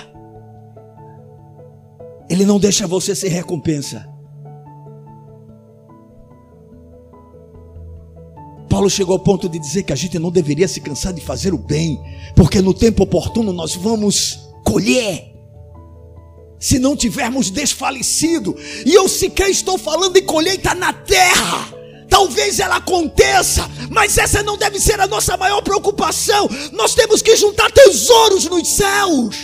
[2.30, 4.08] Ele não deixa você sem recompensa.
[8.70, 11.52] Paulo chegou ao ponto de dizer que a gente não deveria se cansar de fazer
[11.52, 12.00] o bem,
[12.36, 15.35] porque no tempo oportuno nós vamos colher.
[16.60, 21.74] Se não tivermos desfalecido, e eu sequer estou falando em colheita na terra,
[22.10, 26.50] talvez ela aconteça, mas essa não deve ser a nossa maior preocupação.
[26.72, 29.36] Nós temos que juntar tesouros nos céus,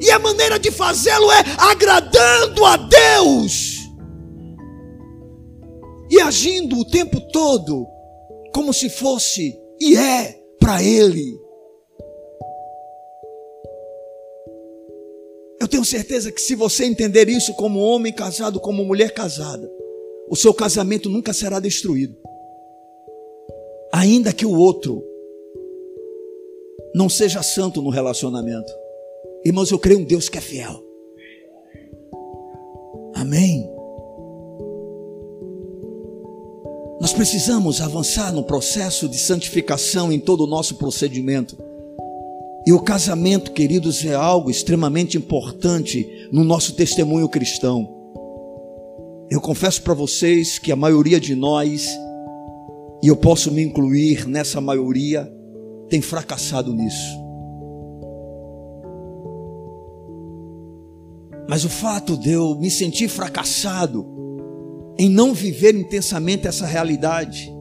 [0.00, 3.76] e a maneira de fazê-lo é agradando a Deus
[6.10, 7.86] e agindo o tempo todo
[8.54, 11.45] como se fosse e é para Ele.
[15.66, 19.68] Eu tenho certeza que se você entender isso como homem casado, como mulher casada,
[20.30, 22.16] o seu casamento nunca será destruído.
[23.92, 25.02] Ainda que o outro
[26.94, 28.72] não seja santo no relacionamento.
[29.44, 30.80] Irmãos, eu creio em um Deus que é fiel.
[33.12, 33.68] Amém.
[37.00, 41.58] Nós precisamos avançar no processo de santificação em todo o nosso procedimento.
[42.66, 47.88] E o casamento, queridos, é algo extremamente importante no nosso testemunho cristão.
[49.30, 51.86] Eu confesso para vocês que a maioria de nós,
[53.02, 55.32] e eu posso me incluir nessa maioria,
[55.88, 57.24] tem fracassado nisso.
[61.48, 64.04] Mas o fato de eu me sentir fracassado
[64.98, 67.55] em não viver intensamente essa realidade.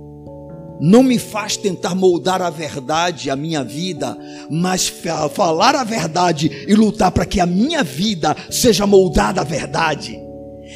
[0.80, 4.18] Não me faz tentar moldar a verdade, a minha vida,
[4.50, 4.92] mas
[5.34, 10.20] falar a verdade e lutar para que a minha vida seja moldada à verdade.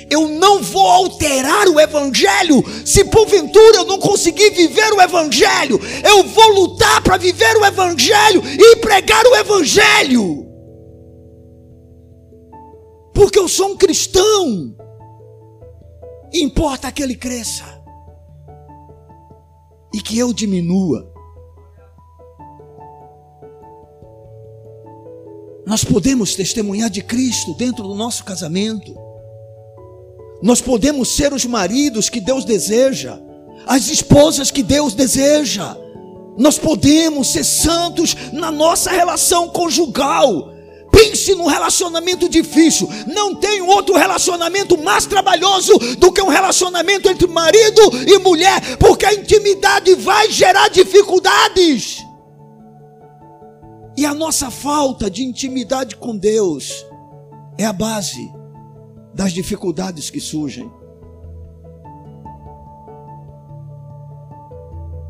[0.09, 5.79] Eu não vou alterar o Evangelho se porventura eu não conseguir viver o Evangelho.
[6.03, 10.45] Eu vou lutar para viver o Evangelho e pregar o Evangelho.
[13.13, 14.75] Porque eu sou um cristão.
[16.33, 17.78] Importa que ele cresça
[19.93, 21.11] e que eu diminua.
[25.65, 28.95] Nós podemos testemunhar de Cristo dentro do nosso casamento.
[30.41, 33.19] Nós podemos ser os maridos que Deus deseja,
[33.67, 35.77] as esposas que Deus deseja.
[36.37, 40.53] Nós podemos ser santos na nossa relação conjugal.
[40.91, 42.87] Pense num relacionamento difícil.
[43.07, 49.05] Não tem outro relacionamento mais trabalhoso do que um relacionamento entre marido e mulher, porque
[49.05, 52.03] a intimidade vai gerar dificuldades.
[53.97, 56.85] E a nossa falta de intimidade com Deus
[57.57, 58.31] é a base
[59.13, 60.71] das dificuldades que surgem.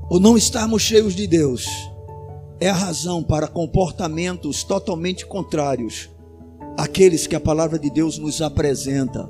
[0.10, 1.68] O não estarmos cheios de Deus
[2.62, 6.10] é a razão para comportamentos totalmente contrários
[6.78, 9.30] àqueles que a palavra de Deus nos apresenta.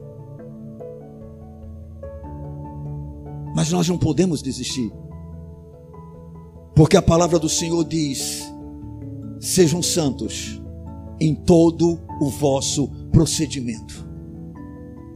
[3.55, 4.91] Mas nós não podemos desistir,
[6.75, 8.43] porque a palavra do Senhor diz:
[9.39, 10.61] sejam santos
[11.19, 14.07] em todo o vosso procedimento.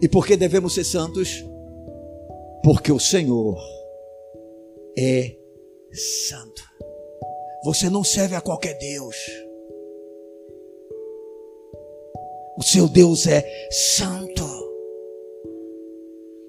[0.01, 1.43] E por que devemos ser santos?
[2.63, 3.57] Porque o Senhor
[4.97, 5.35] é
[6.27, 6.72] santo.
[7.63, 9.15] Você não serve a qualquer Deus.
[12.57, 14.43] O seu Deus é santo.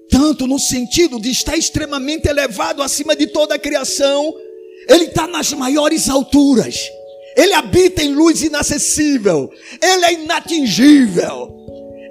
[0.09, 4.33] Tanto no sentido de estar extremamente elevado acima de toda a criação,
[4.89, 6.91] Ele está nas maiores alturas.
[7.35, 9.49] Ele habita em luz inacessível.
[9.81, 11.53] Ele é inatingível.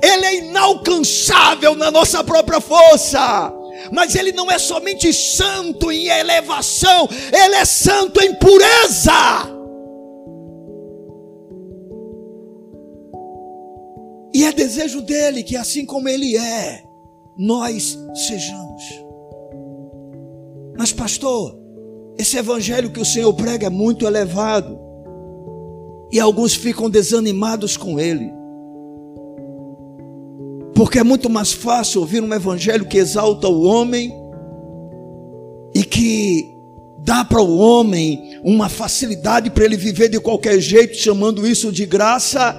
[0.02, 3.52] Ele é inalcançável na nossa própria força
[3.92, 9.12] mas ele não é somente santo em elevação, ele é santo em pureza.
[14.34, 16.82] E é desejo dele que, assim como ele é,
[17.38, 18.82] nós sejamos.
[20.76, 21.56] Mas, pastor,
[22.18, 24.78] esse evangelho que o Senhor prega é muito elevado,
[26.10, 28.30] e alguns ficam desanimados com ele.
[30.74, 34.12] Porque é muito mais fácil ouvir um evangelho que exalta o homem
[35.74, 36.52] e que
[37.04, 41.84] dá para o homem uma facilidade para ele viver de qualquer jeito, chamando isso de
[41.84, 42.56] graça,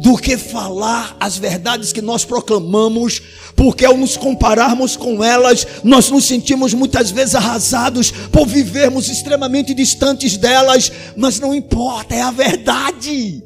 [0.00, 3.22] do que falar as verdades que nós proclamamos,
[3.54, 9.72] porque ao nos compararmos com elas, nós nos sentimos muitas vezes arrasados por vivermos extremamente
[9.72, 13.42] distantes delas, mas não importa, é a verdade.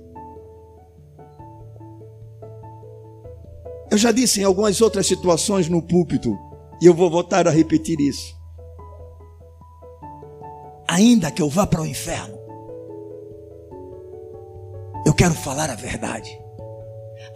[3.91, 6.37] Eu já disse em algumas outras situações no púlpito,
[6.81, 8.37] e eu vou voltar a repetir isso.
[10.87, 12.39] Ainda que eu vá para o inferno,
[15.07, 16.39] eu quero falar a verdade.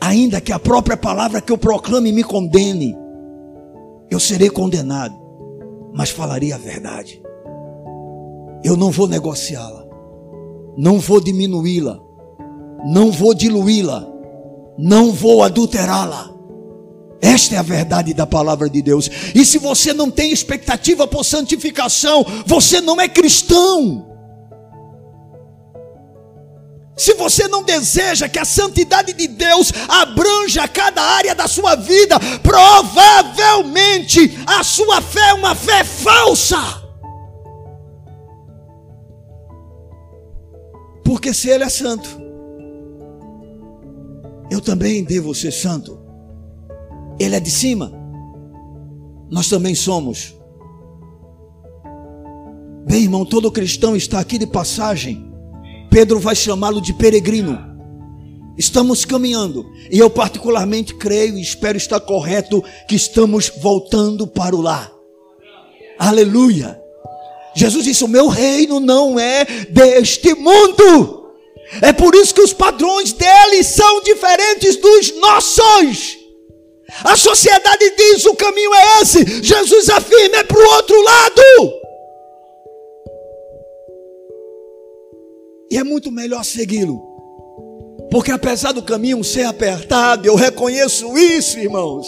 [0.00, 2.96] Ainda que a própria palavra que eu proclame me condene,
[4.10, 5.20] eu serei condenado.
[5.94, 7.22] mas falaria a verdade.
[8.64, 9.86] Eu não vou negociá-la,
[10.76, 12.00] não vou diminuí-la,
[12.86, 14.08] não vou diluí-la,
[14.78, 16.31] não vou adulterá-la.
[17.22, 19.08] Esta é a verdade da palavra de Deus.
[19.32, 24.08] E se você não tem expectativa por santificação, você não é cristão.
[26.96, 32.18] Se você não deseja que a santidade de Deus abranja cada área da sua vida,
[32.42, 36.82] provavelmente a sua fé é uma fé falsa.
[41.04, 42.20] Porque se Ele é santo,
[44.50, 46.01] eu também devo ser santo.
[47.22, 47.92] Ele é de cima,
[49.30, 50.34] nós também somos.
[52.86, 55.32] Bem, irmão, todo cristão está aqui de passagem
[55.92, 57.70] Pedro vai chamá-lo de peregrino.
[58.56, 64.62] Estamos caminhando, e eu particularmente creio e espero estar correto que estamos voltando para o
[64.62, 64.90] lar.
[65.98, 66.80] Aleluia.
[67.54, 71.30] Jesus disse: O meu reino não é deste mundo.
[71.82, 76.16] É por isso que os padrões dele são diferentes dos nossos.
[77.04, 79.42] A sociedade diz: o caminho é esse.
[79.42, 81.82] Jesus afirma: é para o outro lado.
[85.70, 87.00] E é muito melhor segui-lo.
[88.10, 92.06] Porque apesar do caminho ser apertado, eu reconheço isso, irmãos.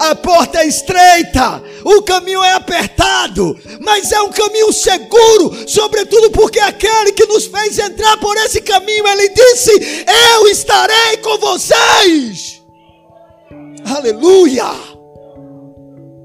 [0.00, 6.58] A porta é estreita, o caminho é apertado, mas é um caminho seguro, sobretudo porque
[6.58, 12.63] aquele que nos fez entrar por esse caminho, ele disse: Eu estarei com vocês.
[13.84, 14.64] Aleluia!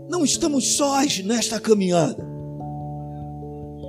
[0.09, 2.27] Não estamos sós nesta caminhada.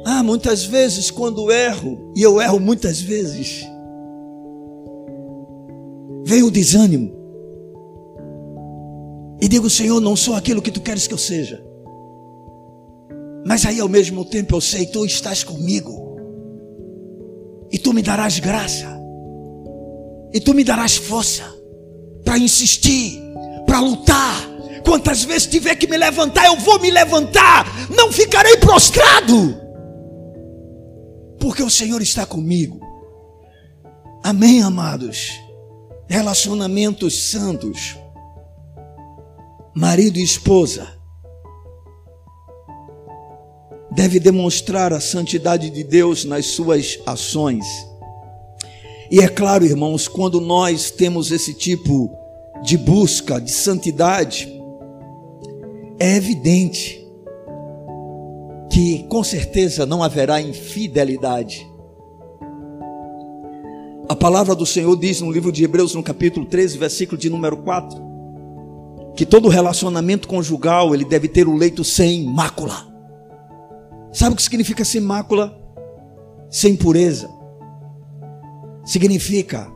[0.04, 3.64] Ah, muitas vezes quando erro, e eu erro muitas vezes,
[6.24, 7.18] vem o desânimo.
[9.40, 11.64] E digo, Senhor, não sou aquilo que tu queres que eu seja.
[13.46, 16.10] Mas aí ao mesmo tempo eu sei, tu estás comigo.
[17.72, 19.00] E tu me darás graça.
[20.32, 21.44] E tu me darás força
[22.24, 23.18] para insistir,
[23.70, 24.50] para lutar.
[24.84, 27.64] Quantas vezes tiver que me levantar, eu vou me levantar.
[27.88, 29.56] Não ficarei prostrado
[31.38, 32.80] porque o Senhor está comigo.
[34.24, 35.30] Amém, amados?
[36.08, 37.96] Relacionamentos santos,
[39.72, 40.88] marido e esposa,
[43.92, 47.64] deve demonstrar a santidade de Deus nas suas ações.
[49.12, 52.19] E é claro, irmãos, quando nós temos esse tipo
[52.62, 54.48] de busca de santidade,
[55.98, 57.06] é evidente
[58.70, 61.66] que com certeza não haverá infidelidade.
[64.08, 67.58] A palavra do Senhor diz no livro de Hebreus, no capítulo 13, versículo de número
[67.58, 68.00] 4,
[69.14, 72.88] que todo relacionamento conjugal ele deve ter o leito sem mácula.
[74.12, 75.56] Sabe o que significa sem mácula?
[76.50, 77.30] Sem pureza.
[78.84, 79.70] Significa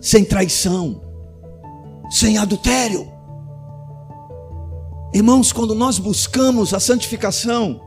[0.00, 1.02] sem traição,
[2.10, 3.10] sem adultério.
[5.14, 7.80] Irmãos, quando nós buscamos a santificação,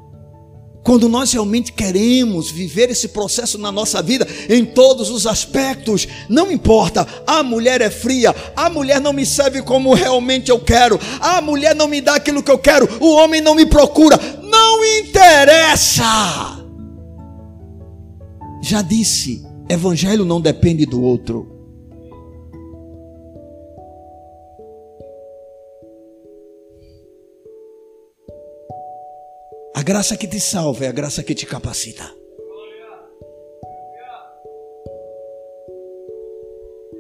[0.84, 6.52] quando nós realmente queremos viver esse processo na nossa vida, em todos os aspectos, não
[6.52, 11.42] importa, a mulher é fria, a mulher não me serve como realmente eu quero, a
[11.42, 16.62] mulher não me dá aquilo que eu quero, o homem não me procura, não interessa.
[18.62, 21.53] Já disse, evangelho não depende do outro.
[29.76, 32.04] A graça que te salva é a graça que te capacita.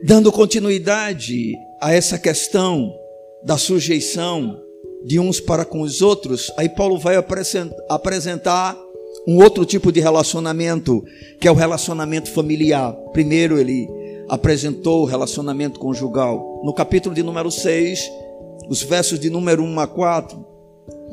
[0.03, 2.91] Dando continuidade a essa questão
[3.43, 4.59] da sujeição
[5.05, 8.75] de uns para com os outros, aí Paulo vai apresentar
[9.27, 11.03] um outro tipo de relacionamento,
[11.39, 12.91] que é o relacionamento familiar.
[13.11, 13.87] Primeiro ele
[14.27, 16.61] apresentou o relacionamento conjugal.
[16.65, 17.99] No capítulo de número 6,
[18.67, 20.52] os versos de número 1 a 4,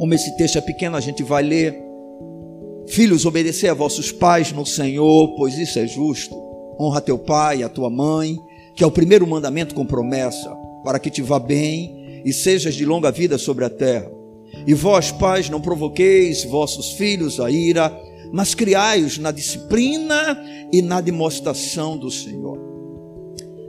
[0.00, 1.78] como esse texto é pequeno, a gente vai ler.
[2.88, 6.34] Filhos, obedecer a vossos pais no Senhor, pois isso é justo.
[6.80, 8.34] Honra teu pai e a tua mãe,
[8.74, 12.86] que é o primeiro mandamento com promessa, para que te vá bem e sejas de
[12.86, 14.10] longa vida sobre a terra.
[14.66, 17.94] E vós, pais, não provoqueis vossos filhos a ira,
[18.32, 20.42] mas criai-os na disciplina
[20.72, 22.58] e na demonstração do Senhor.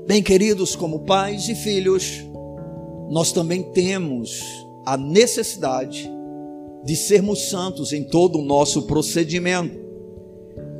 [0.07, 2.23] Bem, queridos, como pais e filhos,
[3.09, 4.41] nós também temos
[4.85, 6.09] a necessidade
[6.83, 9.79] de sermos santos em todo o nosso procedimento.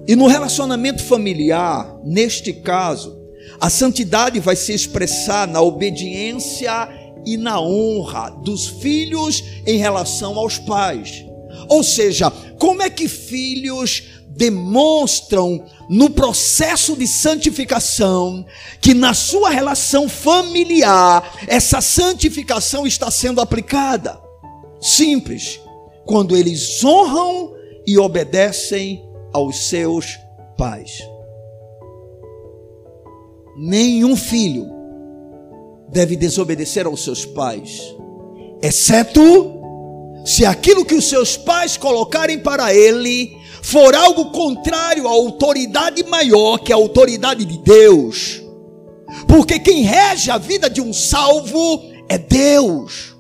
[0.08, 3.18] E no relacionamento familiar, neste caso,
[3.60, 6.90] a santidade vai se expressar na obediência
[7.26, 11.24] e na honra dos filhos em relação aos pais.
[11.70, 14.04] Ou seja, como é que filhos
[14.36, 18.46] demonstram no processo de santificação
[18.80, 24.20] que na sua relação familiar essa santificação está sendo aplicada.
[24.82, 25.61] Simples,
[26.06, 27.54] quando eles honram
[27.86, 30.20] e obedecem aos seus
[30.58, 31.00] pais.
[33.58, 34.68] Nenhum filho
[35.90, 37.96] deve desobedecer aos seus pais,
[38.62, 39.60] exceto
[40.26, 46.60] se aquilo que os seus pais colocarem para ele for algo contrário à autoridade maior,
[46.60, 48.42] que a autoridade de Deus.
[49.28, 53.16] Porque quem rege a vida de um salvo é Deus.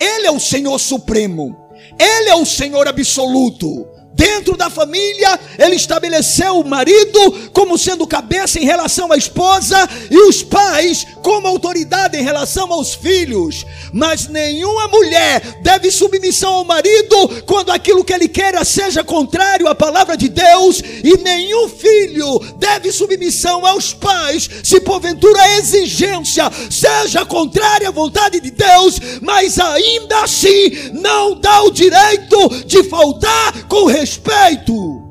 [0.00, 1.65] Ele é o Senhor supremo.
[1.98, 3.95] Ele é o Senhor absoluto.
[4.16, 9.76] Dentro da família, ele estabeleceu o marido como sendo cabeça em relação à esposa
[10.10, 13.66] e os pais como autoridade em relação aos filhos.
[13.92, 19.74] Mas nenhuma mulher deve submissão ao marido quando aquilo que ele queira seja contrário à
[19.74, 27.26] palavra de Deus, e nenhum filho deve submissão aos pais se porventura a exigência seja
[27.26, 33.84] contrária à vontade de Deus, mas ainda assim não dá o direito de faltar com
[33.84, 35.02] respeito respeito.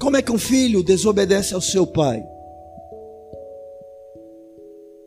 [0.00, 2.20] Como é que um filho desobedece ao seu pai?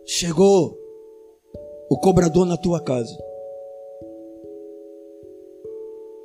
[0.05, 0.77] Chegou
[1.89, 3.15] o cobrador na tua casa.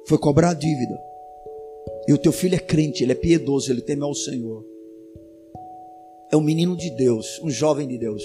[0.07, 0.99] Foi cobrar a dívida.
[2.07, 4.65] E o teu filho é crente, ele é piedoso, ele teme ao Senhor.
[6.31, 8.23] É um menino de Deus, um jovem de Deus.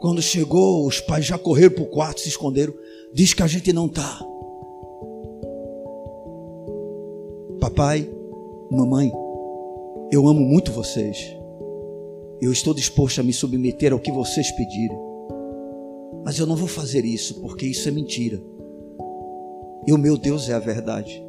[0.00, 2.74] Quando chegou, os pais já correram para o quarto, se esconderam.
[3.12, 4.20] Diz que a gente não está.
[7.60, 8.08] Papai,
[8.70, 9.10] mamãe,
[10.12, 11.36] eu amo muito vocês.
[12.40, 14.98] Eu estou disposto a me submeter ao que vocês pedirem.
[16.24, 18.40] Mas eu não vou fazer isso, porque isso é mentira.
[19.86, 21.24] E o meu Deus é a verdade.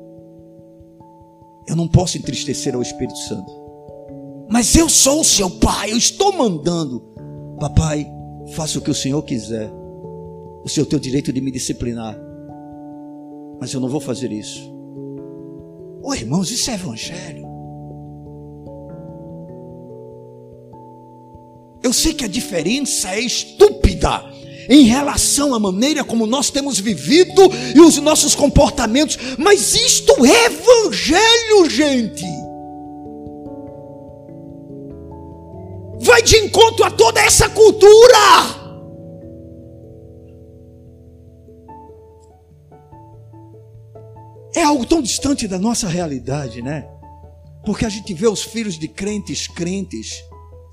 [1.68, 3.52] Eu não posso entristecer ao Espírito Santo.
[4.50, 7.02] Mas eu sou o seu pai, eu estou mandando.
[7.60, 8.06] Papai,
[8.54, 9.79] faça o que o Senhor quiser.
[10.64, 12.18] O tem o direito de me disciplinar.
[13.60, 14.72] Mas eu não vou fazer isso.
[16.02, 17.48] Oh, irmãos, isso é evangelho.
[21.82, 24.24] Eu sei que a diferença é estúpida
[24.70, 27.42] em relação à maneira como nós temos vivido
[27.76, 32.26] e os nossos comportamentos, mas isto é evangelho, gente.
[36.02, 38.59] Vai de encontro a toda essa cultura.
[44.60, 46.86] É algo tão distante da nossa realidade, né?
[47.66, 50.22] Porque a gente vê os filhos de crentes crentes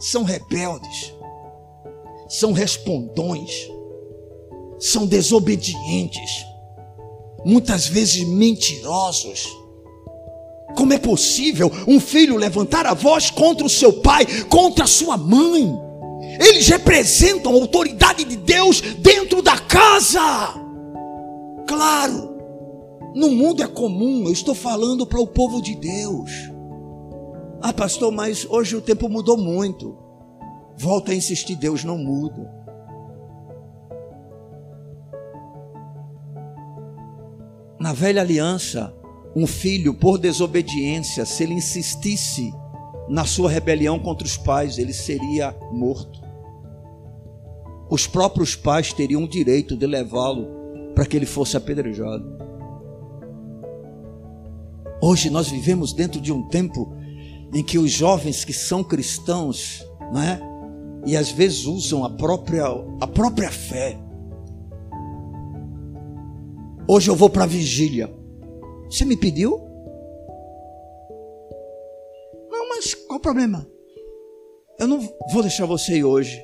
[0.01, 1.15] são rebeldes,
[2.29, 3.69] são respondões,
[4.81, 6.45] são desobedientes,
[7.45, 9.47] muitas vezes mentirosos.
[10.77, 15.17] Como é possível um filho levantar a voz contra o seu pai, contra a sua
[15.17, 15.73] mãe?
[16.41, 20.55] Eles representam a autoridade de Deus dentro da casa.
[21.69, 22.36] Claro,
[23.17, 26.31] no mundo é comum, eu estou falando para o povo de Deus.
[27.63, 29.97] Ah, pastor, mas hoje o tempo mudou muito.
[30.77, 32.55] Volta a insistir, Deus não muda.
[37.81, 38.95] Na velha aliança,
[39.35, 42.53] um filho, por desobediência, se ele insistisse
[43.09, 46.21] na sua rebelião contra os pais, ele seria morto.
[47.89, 50.49] Os próprios pais teriam o direito de levá-lo
[50.95, 52.36] para que ele fosse apedrejado.
[55.01, 56.95] Hoje nós vivemos dentro de um tempo
[57.55, 60.41] em que os jovens que são cristãos, não é?
[61.05, 62.65] E às vezes usam a própria
[63.01, 63.99] a própria fé.
[66.89, 68.13] Hoje eu vou para a vigília.
[68.91, 69.61] Você me pediu?
[72.51, 73.67] Não, mas qual o problema?
[74.79, 75.01] Eu não
[75.33, 76.43] vou deixar você ir hoje.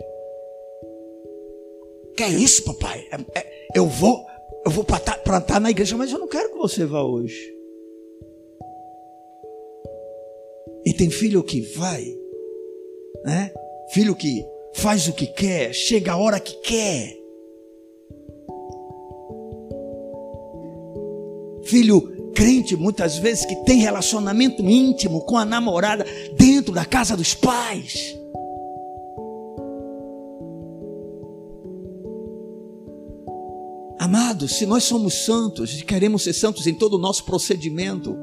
[2.16, 3.06] Que é isso, papai?
[3.10, 4.24] É, é, eu vou,
[4.64, 4.98] eu vou para
[5.38, 7.61] estar na igreja, mas eu não quero que você vá hoje.
[10.84, 12.04] E tem filho que vai,
[13.24, 13.52] né?
[13.92, 17.16] Filho que faz o que quer, chega a hora que quer.
[21.64, 26.04] Filho crente, muitas vezes, que tem relacionamento íntimo com a namorada
[26.36, 28.18] dentro da casa dos pais.
[33.98, 38.16] Amados, se nós somos santos e queremos ser santos em todo o nosso procedimento,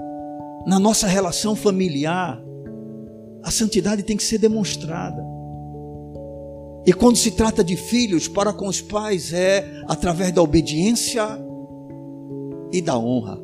[0.67, 2.43] na nossa relação familiar,
[3.43, 5.23] a santidade tem que ser demonstrada.
[6.85, 11.23] E quando se trata de filhos, para com os pais é através da obediência
[12.71, 13.39] e da honra.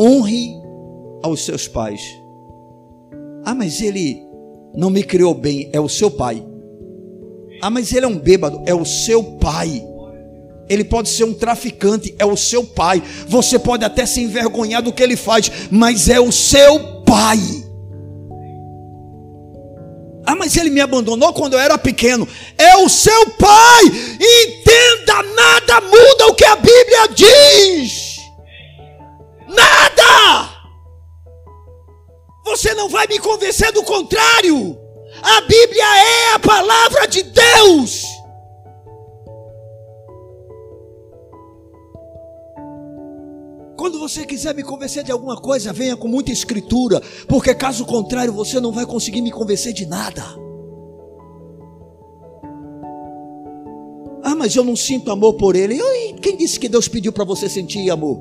[0.00, 0.54] Honre
[1.22, 2.00] aos seus pais.
[3.44, 4.22] Ah, mas ele
[4.74, 6.46] não me criou bem, é o seu pai.
[7.60, 9.86] Ah, mas ele é um bêbado, é o seu pai.
[10.68, 13.02] Ele pode ser um traficante, é o seu pai.
[13.26, 16.99] Você pode até se envergonhar do que ele faz, mas é o seu pai.
[20.26, 22.28] Ah, mas ele me abandonou quando eu era pequeno.
[22.56, 23.84] É o seu pai.
[23.84, 28.16] Entenda, nada muda o que a Bíblia diz.
[29.48, 30.50] Nada.
[32.44, 34.78] Você não vai me convencer do contrário.
[35.22, 38.09] A Bíblia é a palavra de Deus.
[43.80, 48.30] Quando você quiser me convencer de alguma coisa, venha com muita escritura, porque caso contrário
[48.30, 50.22] você não vai conseguir me convencer de nada.
[54.22, 55.80] Ah, mas eu não sinto amor por ele.
[55.80, 58.20] E quem disse que Deus pediu para você sentir amor?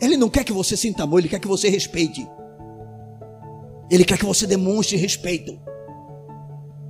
[0.00, 2.24] Ele não quer que você sinta amor, ele quer que você respeite.
[3.90, 5.58] Ele quer que você demonstre respeito.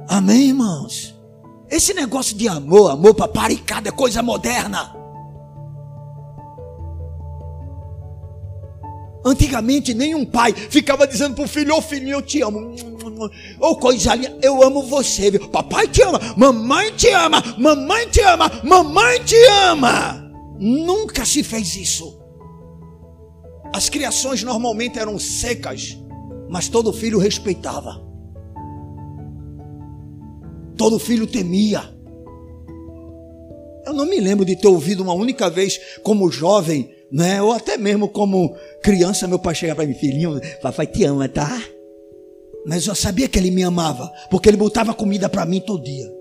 [0.06, 1.18] Amém, irmãos?
[1.70, 5.05] Esse negócio de amor, amor paparicado é coisa moderna.
[9.26, 12.76] Antigamente, nenhum pai ficava dizendo para o filho: Ô oh, filhinho, eu te amo.
[13.58, 15.32] Ô oh, coisa linda, eu amo você.
[15.32, 15.48] Viu?
[15.48, 19.34] Papai te ama, mamãe te ama, mamãe te ama, mamãe te
[19.68, 20.32] ama.
[20.60, 22.20] Nunca se fez isso.
[23.74, 25.98] As criações normalmente eram secas,
[26.48, 28.00] mas todo filho respeitava.
[30.76, 31.82] Todo filho temia.
[33.84, 37.40] Eu não me lembro de ter ouvido uma única vez, como jovem, né?
[37.42, 41.62] ou até mesmo como criança, meu pai chegava para mim, filhinho, papai te ama, tá?
[42.66, 46.12] Mas eu sabia que ele me amava, porque ele botava comida para mim todo dia.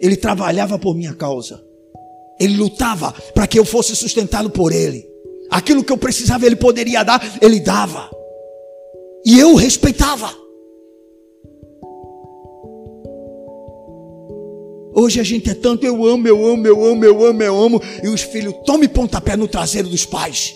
[0.00, 1.62] Ele trabalhava por minha causa.
[2.40, 5.06] Ele lutava para que eu fosse sustentado por ele.
[5.50, 8.10] Aquilo que eu precisava, ele poderia dar, ele dava.
[9.24, 10.41] E eu respeitava.
[14.94, 17.82] Hoje a gente é tanto eu amo, eu amo, eu amo, eu amo, eu amo,
[18.02, 20.54] e os filhos tomem pontapé no traseiro dos pais.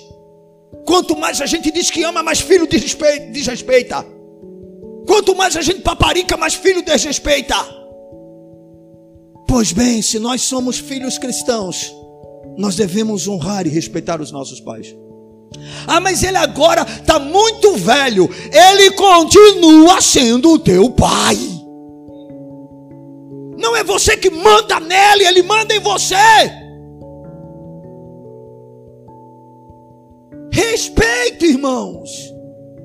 [0.85, 4.05] Quanto mais a gente diz que ama, mais filho desrespeita.
[5.07, 7.57] Quanto mais a gente paparica, mais filho desrespeita.
[9.49, 11.95] Pois bem, se nós somos filhos cristãos,
[12.59, 14.95] nós devemos honrar e respeitar os nossos pais.
[15.87, 18.29] Ah, mas ele agora está muito velho.
[18.53, 21.56] Ele continua sendo o teu pai.
[23.67, 26.15] Não é você que manda nele, ele manda em você.
[30.53, 32.09] Respeito, irmãos.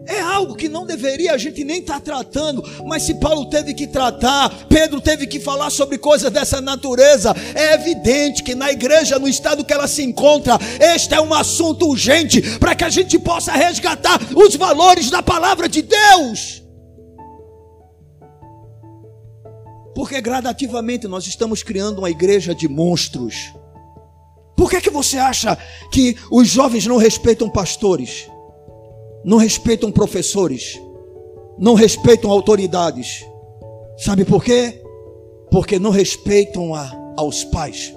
[0.08, 3.76] É algo que não deveria a gente nem estar tá tratando, mas se Paulo teve
[3.76, 9.20] que tratar, Pedro teve que falar sobre coisas dessa natureza, é evidente que na igreja,
[9.20, 13.20] no estado que ela se encontra, este é um assunto urgente para que a gente
[13.20, 16.61] possa resgatar os valores da palavra de Deus.
[19.94, 23.54] Porque gradativamente nós estamos criando uma igreja de monstros.
[24.56, 25.58] Por que, que você acha
[25.92, 28.30] que os jovens não respeitam pastores?
[29.24, 30.80] Não respeitam professores?
[31.58, 33.26] Não respeitam autoridades?
[33.98, 34.82] Sabe por quê?
[35.50, 37.94] Porque não respeitam a, aos pais.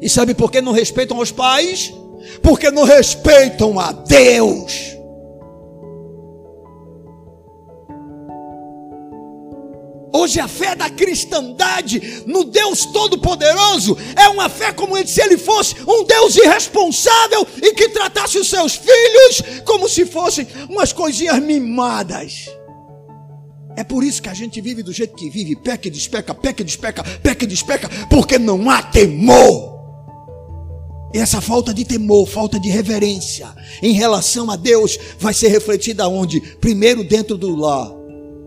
[0.00, 1.92] E sabe por que não respeitam aos pais?
[2.42, 4.96] Porque não respeitam a Deus.
[10.14, 15.74] Hoje a fé da cristandade no Deus Todo-Poderoso é uma fé como se ele fosse
[15.88, 22.46] um Deus irresponsável e que tratasse os seus filhos como se fossem umas coisinhas mimadas.
[23.74, 26.60] É por isso que a gente vive do jeito que vive, peca e despeca, peca
[26.60, 29.72] e despeca, peca e despeca, porque não há temor.
[31.14, 33.48] E essa falta de temor, falta de reverência
[33.82, 36.38] em relação a Deus vai ser refletida onde?
[36.60, 37.90] Primeiro dentro do lar.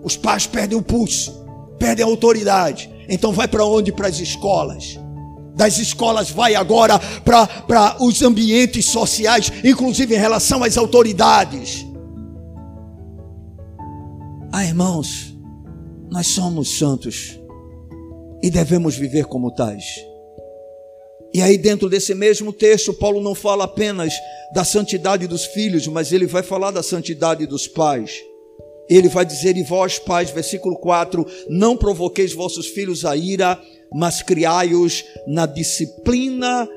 [0.04, 1.45] Os pais perdem o pulso
[1.80, 2.90] perdem a autoridade.
[3.08, 3.92] Então vai para onde?
[3.92, 5.00] Para as escolas.
[5.56, 11.86] Das escolas vai agora para os ambientes sociais, inclusive em relação às autoridades.
[14.52, 15.36] Ah, irmãos,
[16.10, 17.40] nós somos santos
[18.44, 19.84] e devemos viver como tais.
[21.34, 24.14] E aí, dentro desse mesmo texto, Paulo não fala apenas
[24.54, 28.22] da santidade dos filhos, mas ele vai falar da santidade dos pais.
[28.90, 33.60] Ele vai dizer: E vós, pais, versículo 4: Não provoqueis vossos filhos a ira,
[33.94, 36.68] mas criai-os na disciplina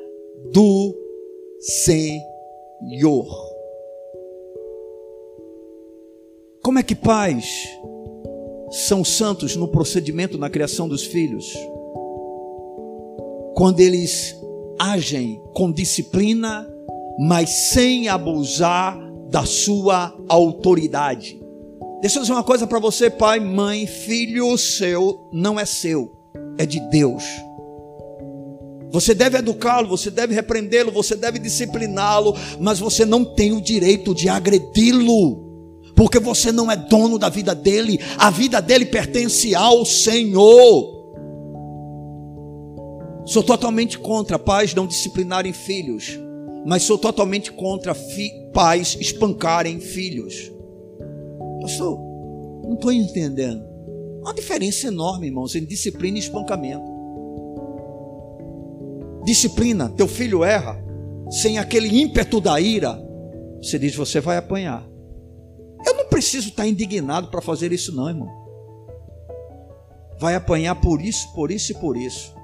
[0.52, 0.94] do
[1.60, 3.26] Senhor.
[6.62, 7.46] Como é que pais
[8.70, 11.52] são santos no procedimento na criação dos filhos?
[13.54, 14.36] Quando eles
[14.78, 16.68] agem com disciplina,
[17.18, 18.96] mas sem abusar
[19.28, 21.37] da sua autoridade.
[22.00, 26.12] Deixa eu dizer uma coisa para você, pai, mãe, filho seu não é seu,
[26.56, 27.24] é de Deus.
[28.90, 34.14] Você deve educá-lo, você deve repreendê-lo, você deve discipliná-lo, mas você não tem o direito
[34.14, 39.84] de agredi-lo, porque você não é dono da vida dele, a vida dele pertence ao
[39.84, 40.96] Senhor.
[43.26, 46.18] Sou totalmente contra pais não disciplinarem filhos,
[46.64, 47.94] mas sou totalmente contra
[48.54, 50.50] pais espancarem filhos.
[51.68, 51.98] Pastor,
[52.64, 53.62] não estou entendendo.
[54.22, 56.82] Uma diferença enorme, irmãos, entre disciplina e espancamento.
[59.22, 60.82] Disciplina, teu filho erra,
[61.30, 62.98] sem aquele ímpeto da ira,
[63.60, 64.82] você diz: você vai apanhar.
[65.86, 68.28] Eu não preciso estar indignado para fazer isso, não, irmão.
[70.18, 72.34] Vai apanhar por isso, por isso e por isso.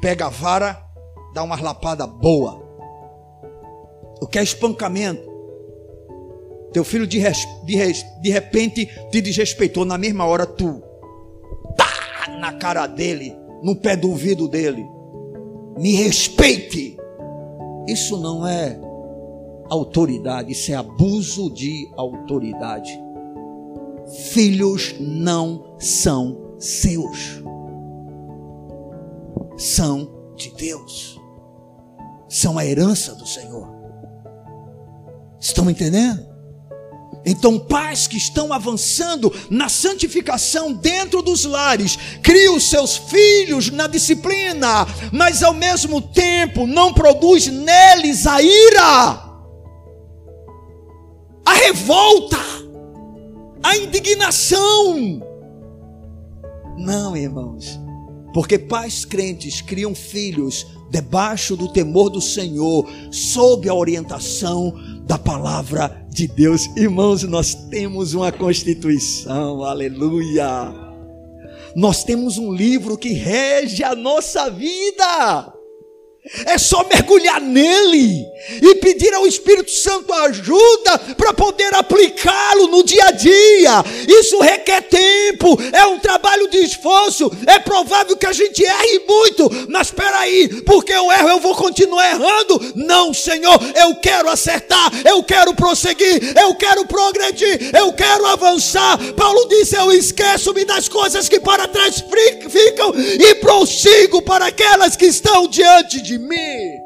[0.00, 0.84] Pega a vara,
[1.32, 2.60] dá uma lapada boa.
[4.20, 5.31] O que é espancamento?
[6.72, 7.20] Teu filho de,
[7.64, 10.82] de, de repente te desrespeitou na mesma hora, tu.
[11.76, 14.84] Tá na cara dele, no pé do ouvido dele
[15.78, 16.96] me respeite.
[17.86, 18.78] Isso não é
[19.68, 22.92] autoridade, isso é abuso de autoridade.
[24.30, 27.42] Filhos não são seus,
[29.56, 31.20] são de Deus,
[32.28, 33.68] são a herança do Senhor.
[35.40, 36.31] Estão entendendo?
[37.24, 44.86] Então, pais que estão avançando na santificação dentro dos lares, criam seus filhos na disciplina,
[45.12, 49.32] mas ao mesmo tempo não produz neles a ira,
[51.44, 52.38] a revolta,
[53.62, 55.22] a indignação.
[56.76, 57.78] Não, irmãos,
[58.34, 66.04] porque pais crentes criam filhos debaixo do temor do Senhor, sob a orientação da palavra
[66.08, 66.66] de Deus.
[66.76, 70.72] Irmãos, nós temos uma constituição, aleluia.
[71.74, 75.51] Nós temos um livro que rege a nossa vida.
[76.46, 78.24] É só mergulhar nele
[78.62, 83.84] e pedir ao Espírito Santo ajuda para poder aplicá-lo no dia a dia.
[84.08, 87.30] Isso requer tempo, é um trabalho de esforço.
[87.44, 91.56] É provável que a gente erre muito, mas espera aí, porque eu erro, eu vou
[91.56, 92.72] continuar errando?
[92.76, 98.96] Não, Senhor, eu quero acertar, eu quero prosseguir, eu quero progredir, eu quero avançar.
[99.14, 102.02] Paulo disse: Eu esqueço-me das coisas que para trás
[102.48, 106.82] ficam e prossigo para aquelas que estão diante de de mim.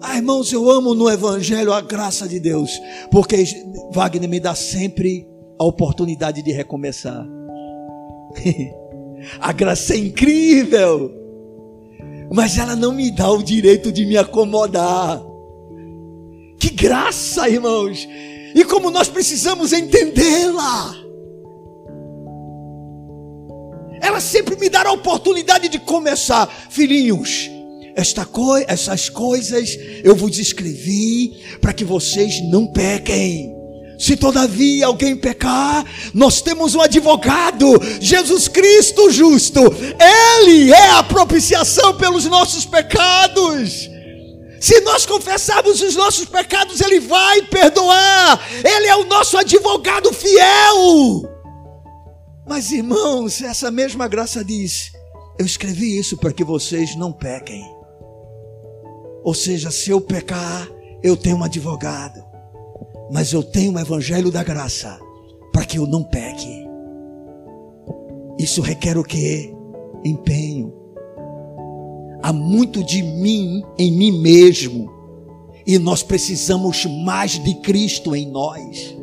[0.00, 2.70] Ah, irmãos, eu amo no Evangelho a graça de Deus,
[3.10, 3.44] porque
[3.92, 5.28] Wagner me dá sempre
[5.58, 7.26] a oportunidade de recomeçar.
[9.40, 11.12] a graça é incrível,
[12.32, 15.22] mas ela não me dá o direito de me acomodar.
[16.58, 18.08] Que graça, irmãos!
[18.54, 21.05] E como nós precisamos entendê-la.
[24.06, 26.48] Ela sempre me dará a oportunidade de começar.
[26.70, 27.50] Filhinhos,
[27.96, 33.52] esta coi essas coisas eu vos escrevi para que vocês não pequem.
[33.98, 35.84] Se todavia alguém pecar,
[36.14, 37.66] nós temos um advogado,
[38.00, 39.60] Jesus Cristo justo.
[39.98, 43.90] Ele é a propiciação pelos nossos pecados.
[44.60, 48.40] Se nós confessarmos os nossos pecados, Ele vai perdoar.
[48.62, 51.35] Ele é o nosso advogado fiel.
[52.46, 54.92] Mas irmãos, essa mesma graça diz:
[55.38, 57.64] Eu escrevi isso para que vocês não pequem.
[59.24, 60.68] Ou seja, se eu pecar,
[61.02, 62.24] eu tenho um advogado.
[63.10, 64.98] Mas eu tenho o evangelho da graça
[65.52, 66.66] para que eu não peque.
[68.38, 69.52] Isso requer o que?
[70.04, 70.72] Empenho.
[72.22, 74.92] Há muito de mim em mim mesmo.
[75.66, 78.96] E nós precisamos mais de Cristo em nós.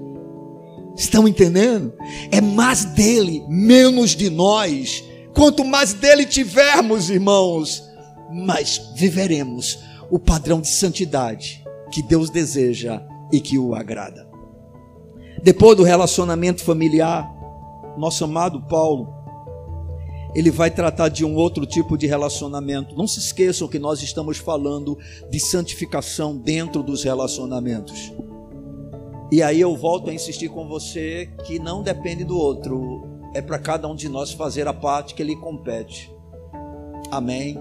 [0.95, 1.93] Estão entendendo?
[2.31, 5.03] É mais dele, menos de nós.
[5.33, 7.83] Quanto mais dele tivermos, irmãos,
[8.31, 9.79] mais viveremos
[10.09, 14.27] o padrão de santidade que Deus deseja e que o agrada.
[15.41, 17.29] Depois do relacionamento familiar,
[17.97, 19.13] nosso amado Paulo,
[20.35, 22.95] ele vai tratar de um outro tipo de relacionamento.
[22.95, 24.97] Não se esqueçam que nós estamos falando
[25.29, 28.11] de santificação dentro dos relacionamentos.
[29.33, 33.01] E aí eu volto a insistir com você que não depende do outro,
[33.33, 36.13] é para cada um de nós fazer a parte que lhe compete.
[37.09, 37.57] Amém.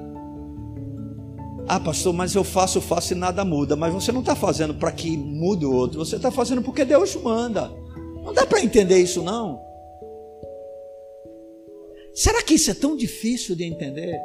[1.66, 3.74] Ah, pastor, mas eu faço, faço e nada muda.
[3.74, 7.16] Mas você não está fazendo para que mude o outro, você está fazendo porque Deus
[7.16, 7.72] manda.
[8.22, 9.58] Não dá para entender isso, não.
[12.12, 14.20] Será que isso é tão difícil de entender?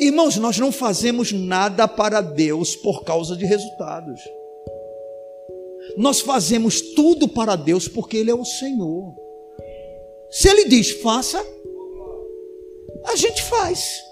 [0.00, 4.20] Irmãos, nós não fazemos nada para Deus por causa de resultados.
[5.96, 9.14] Nós fazemos tudo para Deus porque Ele é o Senhor.
[10.30, 11.44] Se Ele diz faça,
[13.06, 14.02] a gente faz.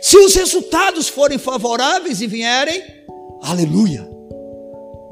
[0.00, 2.82] Se os resultados forem favoráveis e vierem,
[3.42, 4.08] aleluia.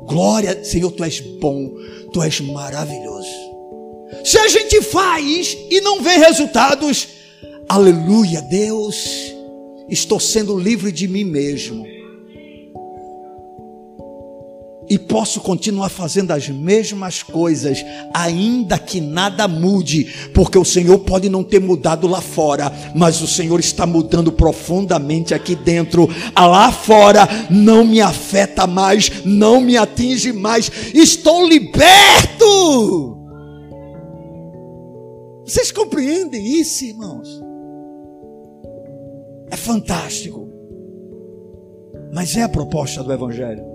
[0.07, 1.73] Glória, Senhor, tu és bom,
[2.13, 3.29] tu és maravilhoso.
[4.25, 7.09] Se a gente faz e não vê resultados,
[7.69, 9.35] aleluia, Deus
[9.89, 11.94] estou sendo livre de mim mesmo.
[14.89, 21.29] E posso continuar fazendo as mesmas coisas, ainda que nada mude, porque o Senhor pode
[21.29, 26.09] não ter mudado lá fora, mas o Senhor está mudando profundamente aqui dentro.
[26.37, 33.15] Lá fora não me afeta mais, não me atinge mais, estou liberto.
[35.47, 37.29] Vocês compreendem isso, irmãos?
[39.51, 40.49] É fantástico.
[42.13, 43.74] Mas é a proposta do Evangelho.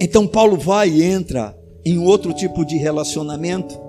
[0.00, 3.80] Então Paulo vai e entra em outro tipo de relacionamento.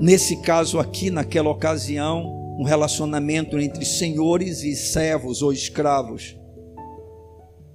[0.00, 6.36] Nesse caso aqui, naquela ocasião, um relacionamento entre senhores e servos ou escravos.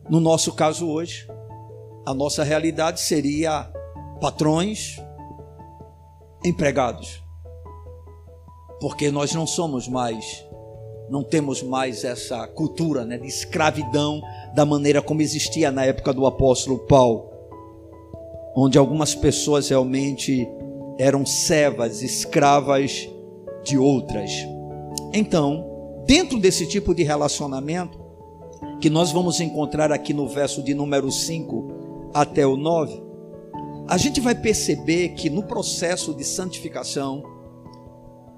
[0.10, 1.26] No nosso caso hoje,
[2.06, 3.72] a nossa realidade seria
[4.20, 4.98] patrões,
[6.44, 7.24] empregados.
[8.82, 10.46] Porque nós não somos mais
[11.14, 14.20] não temos mais essa cultura né, de escravidão
[14.56, 17.30] da maneira como existia na época do apóstolo Paulo,
[18.56, 20.50] onde algumas pessoas realmente
[20.98, 23.08] eram servas, escravas
[23.64, 24.32] de outras.
[25.14, 28.02] Então, dentro desse tipo de relacionamento,
[28.82, 33.04] que nós vamos encontrar aqui no verso de número 5 até o 9,
[33.88, 37.24] a gente vai perceber que no processo de santificação,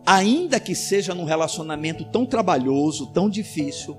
[0.05, 3.97] ainda que seja num relacionamento tão trabalhoso, tão difícil,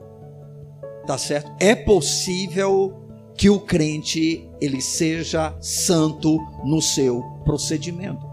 [1.06, 1.50] tá certo?
[1.58, 3.02] É possível
[3.36, 8.24] que o crente ele seja santo no seu procedimento.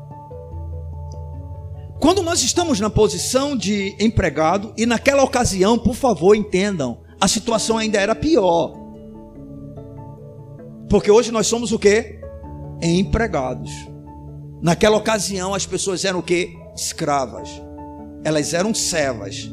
[2.00, 7.78] Quando nós estamos na posição de empregado e naquela ocasião, por favor, entendam, a situação
[7.78, 8.74] ainda era pior.
[10.90, 12.20] Porque hoje nós somos o quê?
[12.82, 13.72] Empregados.
[14.62, 16.54] Naquela ocasião as pessoas eram o quê?
[16.76, 17.50] Escravas,
[18.24, 19.50] elas eram servas.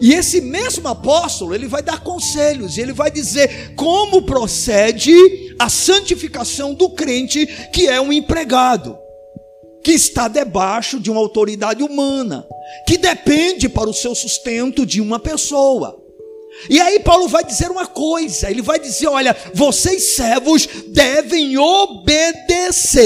[0.00, 5.14] E esse mesmo apóstolo, ele vai dar conselhos, ele vai dizer como procede
[5.58, 8.98] a santificação do crente que é um empregado,
[9.82, 12.46] que está debaixo de uma autoridade humana,
[12.86, 16.02] que depende para o seu sustento de uma pessoa.
[16.68, 22.96] E aí Paulo vai dizer uma coisa, ele vai dizer, olha, vocês servos devem obedecer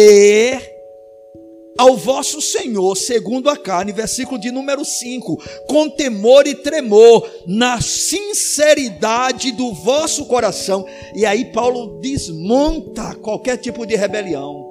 [1.81, 7.81] ao vosso Senhor, segundo a carne, versículo de número 5, com temor e tremor, na
[7.81, 10.85] sinceridade do vosso coração.
[11.15, 14.63] E aí Paulo desmonta qualquer tipo de rebelião,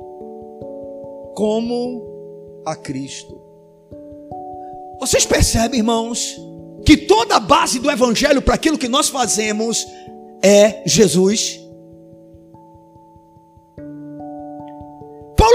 [1.36, 3.41] como a Cristo.
[4.99, 6.39] Vocês percebem, irmãos,
[6.86, 9.84] que toda a base do evangelho para aquilo que nós fazemos
[10.43, 11.59] é Jesus?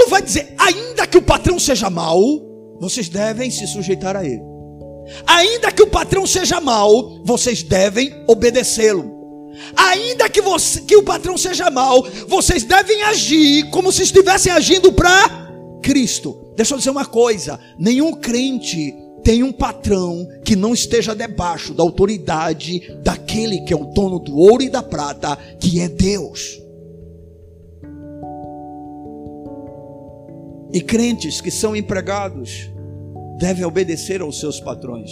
[0.05, 2.41] Paulo vai dizer: ainda que o patrão seja mau,
[2.79, 4.41] vocês devem se sujeitar a ele.
[5.27, 9.13] Ainda que o patrão seja mau, vocês devem obedecê-lo.
[9.75, 14.91] Ainda que, você, que o patrão seja mau, vocês devem agir como se estivessem agindo
[14.91, 15.47] para
[15.81, 16.53] Cristo.
[16.55, 18.93] Deixa eu dizer uma coisa: nenhum crente
[19.23, 24.37] tem um patrão que não esteja debaixo da autoridade daquele que é o dono do
[24.37, 26.64] ouro e da prata, que é Deus.
[30.73, 32.69] E crentes que são empregados
[33.37, 35.11] devem obedecer aos seus patrões.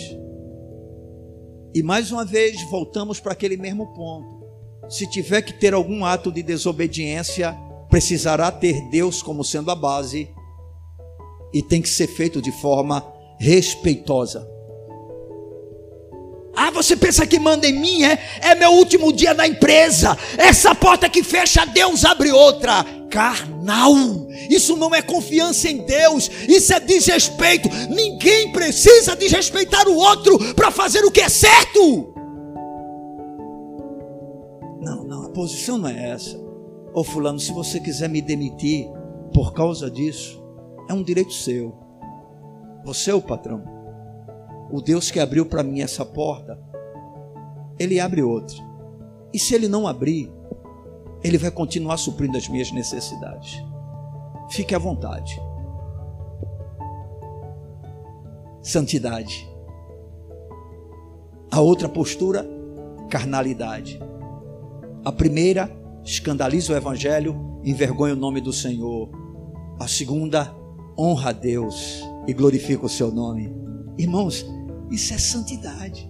[1.73, 4.43] E mais uma vez voltamos para aquele mesmo ponto.
[4.89, 7.57] Se tiver que ter algum ato de desobediência,
[7.89, 10.29] precisará ter Deus como sendo a base
[11.53, 13.05] e tem que ser feito de forma
[13.39, 14.47] respeitosa.
[16.55, 18.19] Ah, você pensa que manda em mim, é?
[18.41, 20.15] É meu último dia na empresa.
[20.37, 22.85] Essa porta que fecha, Deus abre outra.
[23.13, 23.93] Carnal.
[24.49, 26.29] Isso não é confiança em Deus.
[26.49, 27.69] Isso é desrespeito.
[27.89, 32.13] Ninguém precisa desrespeitar o outro para fazer o que é certo.
[34.81, 36.41] Não, não, a posição não é essa.
[36.93, 38.87] Ô fulano, se você quiser me demitir
[39.31, 40.43] por causa disso,
[40.89, 41.77] é um direito seu.
[42.83, 43.73] Você é o patrão
[44.73, 46.59] o Deus que abriu para mim essa porta,
[47.77, 48.57] ele abre outra.
[49.31, 50.33] E se ele não abrir,
[51.23, 53.63] ele vai continuar suprindo as minhas necessidades.
[54.49, 55.39] Fique à vontade.
[58.63, 59.47] santidade.
[61.51, 62.47] A outra postura,
[63.09, 63.99] carnalidade.
[65.03, 65.69] A primeira,
[66.03, 69.09] escandaliza o evangelho, envergonha o nome do Senhor.
[69.79, 70.55] A segunda,
[70.97, 73.53] honra a Deus e glorifica o seu nome.
[73.97, 74.45] Irmãos,
[74.89, 76.09] isso é santidade.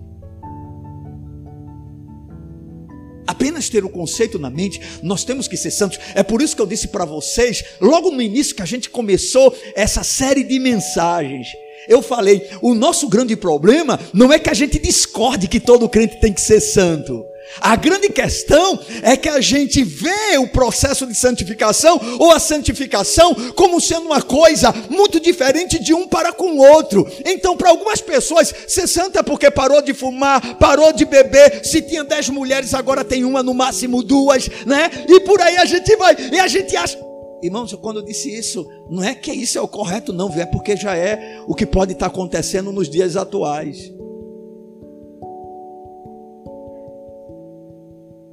[3.26, 6.00] Apenas ter o conceito na mente, nós temos que ser santos.
[6.14, 9.56] É por isso que eu disse para vocês, logo no início que a gente começou
[9.76, 11.48] essa série de mensagens,
[11.88, 16.20] eu falei: o nosso grande problema não é que a gente discorde que todo crente
[16.20, 17.26] tem que ser santo.
[17.62, 23.34] A grande questão é que a gente vê o processo de santificação ou a santificação
[23.56, 27.08] como sendo uma coisa muito diferente de um para com o outro.
[27.26, 31.64] Então, para algumas pessoas, ser santa é porque parou de fumar, parou de beber.
[31.64, 34.90] Se tinha dez mulheres, agora tem uma, no máximo duas, né?
[35.08, 36.98] E por aí a gente vai, e a gente acha.
[37.42, 40.78] Irmãos, quando eu disse isso, não é que isso é o correto, não, é porque
[40.78, 43.92] já é o que pode estar acontecendo nos dias atuais.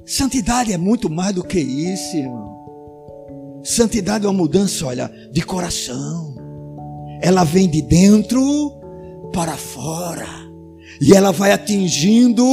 [0.05, 2.59] Santidade é muito mais do que isso, irmão.
[3.63, 6.35] Santidade é uma mudança, olha, de coração.
[7.21, 8.71] Ela vem de dentro
[9.31, 10.27] para fora.
[10.99, 12.43] E ela vai atingindo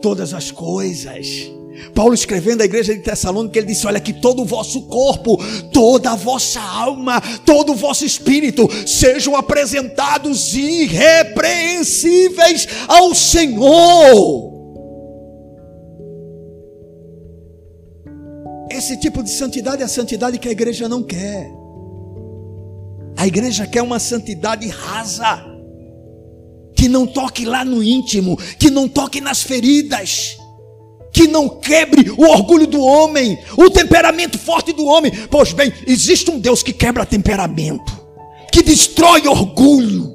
[0.00, 1.26] todas as coisas.
[1.94, 5.38] Paulo escrevendo à igreja de Tessalônica, ele disse: Olha, que todo o vosso corpo,
[5.72, 14.53] toda a vossa alma, todo o vosso espírito sejam apresentados irrepreensíveis ao Senhor.
[18.84, 21.50] Esse tipo de santidade é a santidade que a igreja não quer.
[23.16, 25.42] A igreja quer uma santidade rasa,
[26.76, 30.36] que não toque lá no íntimo, que não toque nas feridas,
[31.10, 35.10] que não quebre o orgulho do homem, o temperamento forte do homem.
[35.30, 37.90] Pois bem, existe um Deus que quebra temperamento,
[38.52, 40.14] que destrói orgulho.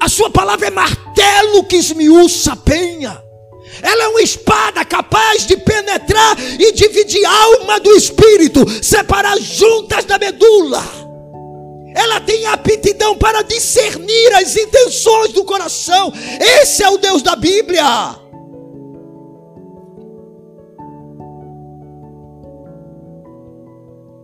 [0.00, 3.29] A sua palavra é martelo que esmiuça a penha.
[3.82, 10.04] Ela é uma espada capaz de penetrar e dividir a alma do espírito, separar juntas
[10.04, 10.82] da medula.
[11.94, 16.12] Ela tem aptidão para discernir as intenções do coração.
[16.40, 17.84] Esse é o Deus da Bíblia.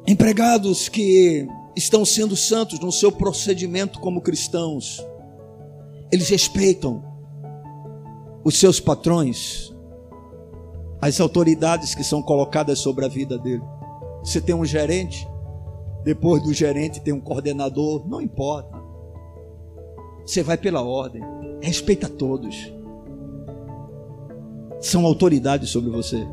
[0.07, 5.05] Empregados que estão sendo santos no seu procedimento como cristãos,
[6.13, 7.03] eles respeitam
[8.47, 9.74] os seus patrões,
[11.03, 13.64] as autoridades que são colocadas sobre a vida dele.
[14.22, 15.28] Você tem um gerente,
[16.05, 18.80] depois do gerente tem um coordenador, não importa.
[20.24, 21.20] Você vai pela ordem,
[21.61, 22.72] respeita todos.
[24.80, 26.24] São autoridades sobre você.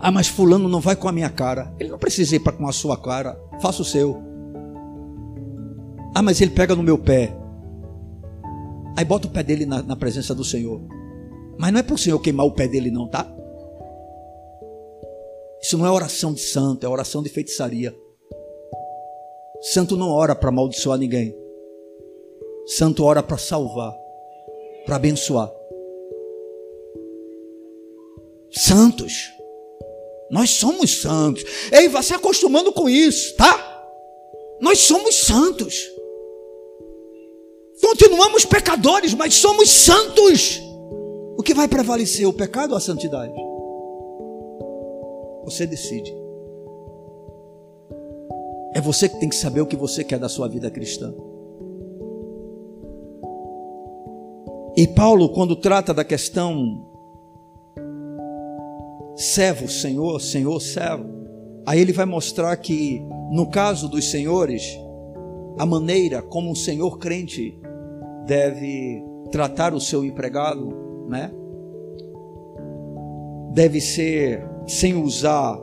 [0.00, 1.72] Ah, mas fulano não vai com a minha cara.
[1.78, 3.40] Ele não precisa ir para com a sua cara.
[3.62, 4.20] Faça o seu.
[6.12, 7.39] Ah, mas ele pega no meu pé.
[8.96, 10.80] Aí bota o pé dele na, na presença do Senhor.
[11.58, 13.30] Mas não é para o Senhor queimar o pé dele, não, tá?
[15.62, 17.94] Isso não é oração de santo, é oração de feitiçaria.
[19.60, 21.36] Santo não ora para amaldiçoar ninguém.
[22.66, 23.94] Santo ora para salvar,
[24.86, 25.52] para abençoar.
[28.50, 29.30] Santos.
[30.30, 31.44] Nós somos santos.
[31.72, 33.84] Ei, vá se acostumando com isso, tá?
[34.60, 35.90] Nós somos santos.
[37.80, 40.60] Continuamos pecadores, mas somos santos.
[41.36, 43.32] O que vai prevalecer, o pecado ou a santidade?
[45.44, 46.14] Você decide.
[48.74, 51.12] É você que tem que saber o que você quer da sua vida cristã.
[54.76, 56.86] E Paulo, quando trata da questão
[59.16, 61.04] servo, senhor, senhor, servo,
[61.66, 63.00] aí ele vai mostrar que,
[63.30, 64.62] no caso dos senhores,
[65.58, 67.58] a maneira como um senhor crente
[68.30, 70.72] deve tratar o seu empregado,
[71.08, 71.32] né?
[73.52, 75.58] Deve ser sem usar,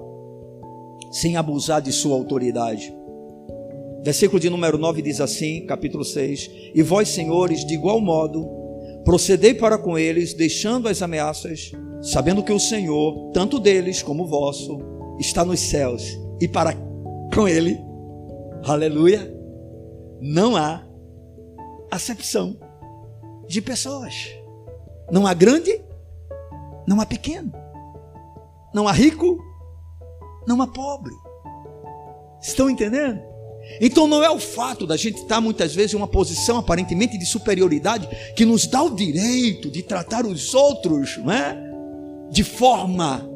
[1.10, 2.94] sem abusar de sua autoridade.
[4.04, 8.46] Versículo de número 9 diz assim, capítulo 6: E vós, senhores, de igual modo,
[9.06, 11.72] procedei para com eles, deixando as ameaças,
[12.02, 14.78] sabendo que o Senhor, tanto deles como vosso,
[15.18, 16.04] está nos céus,
[16.42, 16.76] e para
[17.34, 17.80] com ele,
[18.66, 19.34] aleluia,
[20.20, 20.87] não há
[21.92, 22.58] acepção
[23.48, 24.30] de pessoas.
[25.12, 25.82] Não há grande,
[26.88, 27.52] não há pequeno.
[28.74, 29.44] Não há rico,
[30.46, 31.14] não há pobre.
[32.42, 33.22] Estão entendendo?
[33.82, 37.26] Então não é o fato da gente estar muitas vezes em uma posição aparentemente de
[37.26, 41.58] superioridade que nos dá o direito de tratar os outros, não é?
[42.30, 43.28] De forma,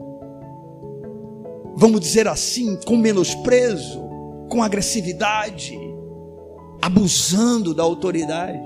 [1.76, 4.02] vamos dizer assim, com menosprezo,
[4.50, 5.91] com agressividade
[6.82, 8.60] abusando da autoridade.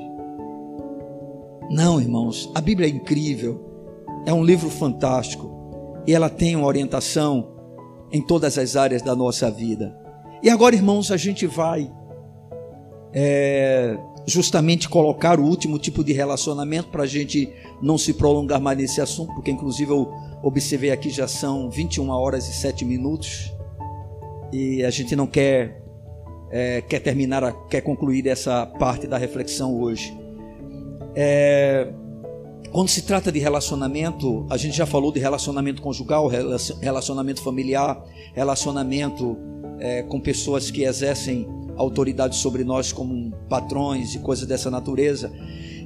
[1.69, 3.63] Não, irmãos, a Bíblia é incrível,
[4.25, 5.51] é um livro fantástico
[6.07, 7.51] e ela tem uma orientação
[8.11, 9.97] em todas as áreas da nossa vida.
[10.41, 11.91] E agora, irmãos, a gente vai
[13.13, 13.97] é,
[14.27, 17.51] justamente colocar o último tipo de relacionamento para a gente
[17.81, 20.11] não se prolongar mais nesse assunto, porque inclusive eu
[20.43, 23.51] observei aqui já são 21 horas e 7 minutos
[24.51, 25.84] e a gente não quer
[26.51, 30.15] é, quer terminar, quer concluir essa parte da reflexão hoje.
[31.15, 31.91] É,
[32.71, 36.27] quando se trata de relacionamento, a gente já falou de relacionamento conjugal,
[36.81, 38.03] relacionamento familiar,
[38.33, 39.37] relacionamento
[39.79, 41.47] é, com pessoas que exercem
[41.77, 45.31] autoridade sobre nós como patrões e coisas dessa natureza.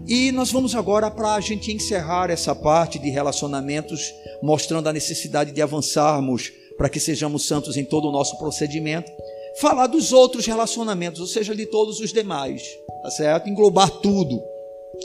[0.08, 4.12] E nós vamos agora para a gente encerrar essa parte de relacionamentos,
[4.42, 9.12] mostrando a necessidade de avançarmos para que sejamos santos em todo o nosso procedimento.
[9.58, 12.64] Falar dos outros relacionamentos, ou seja, de todos os demais,
[13.04, 13.50] tá certo?
[13.50, 14.42] Englobar tudo,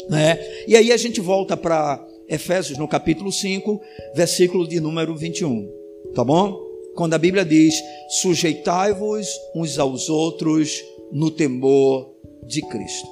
[0.09, 0.39] né?
[0.66, 3.81] E aí a gente volta para Efésios no capítulo 5,
[4.15, 5.69] versículo de número 21,
[6.15, 6.65] tá bom?
[6.95, 7.75] quando a Bíblia diz:
[8.21, 12.11] sujeitai-vos uns aos outros no temor
[12.47, 13.09] de Cristo.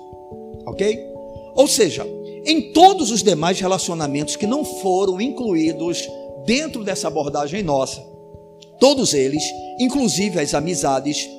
[0.66, 0.98] Ok?
[1.54, 2.06] Ou seja,
[2.46, 6.08] em todos os demais relacionamentos que não foram incluídos
[6.46, 8.02] dentro dessa abordagem nossa,
[8.82, 9.44] todos eles,
[9.78, 11.30] inclusive as amizades,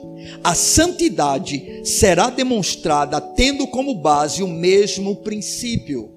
[0.42, 6.10] a santidade será demonstrada tendo como base o mesmo princípio,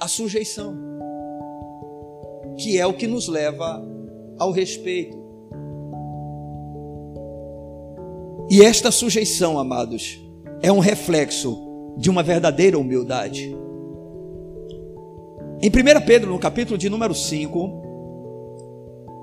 [0.00, 0.76] a sujeição,
[2.56, 3.80] que é o que nos leva
[4.36, 5.16] ao respeito.
[8.50, 10.20] E esta sujeição, amados,
[10.60, 11.56] é um reflexo
[11.96, 13.56] de uma verdadeira humildade.
[15.62, 17.87] Em 1 Pedro, no capítulo de número 5,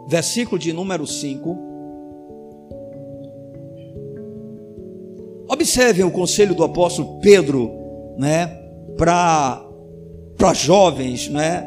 [0.08, 1.58] versículo de número 5,
[5.50, 7.72] observem o conselho do apóstolo Pedro,
[8.18, 8.48] né,
[8.98, 9.62] para
[10.38, 11.66] para jovens, né?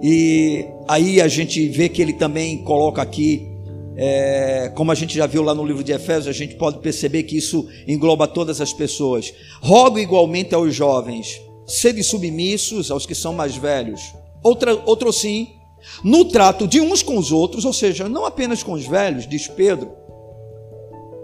[0.00, 3.54] E aí a gente vê que ele também coloca aqui
[3.96, 7.22] é, como a gente já viu lá no livro de Efésios, a gente pode perceber
[7.22, 9.32] que isso engloba todas as pessoas.
[9.60, 14.00] Rogo igualmente aos jovens, sede submissos aos que são mais velhos.
[14.42, 15.53] Outra, outro sim,
[16.02, 19.48] no trato de uns com os outros, ou seja, não apenas com os velhos, diz
[19.48, 19.92] Pedro.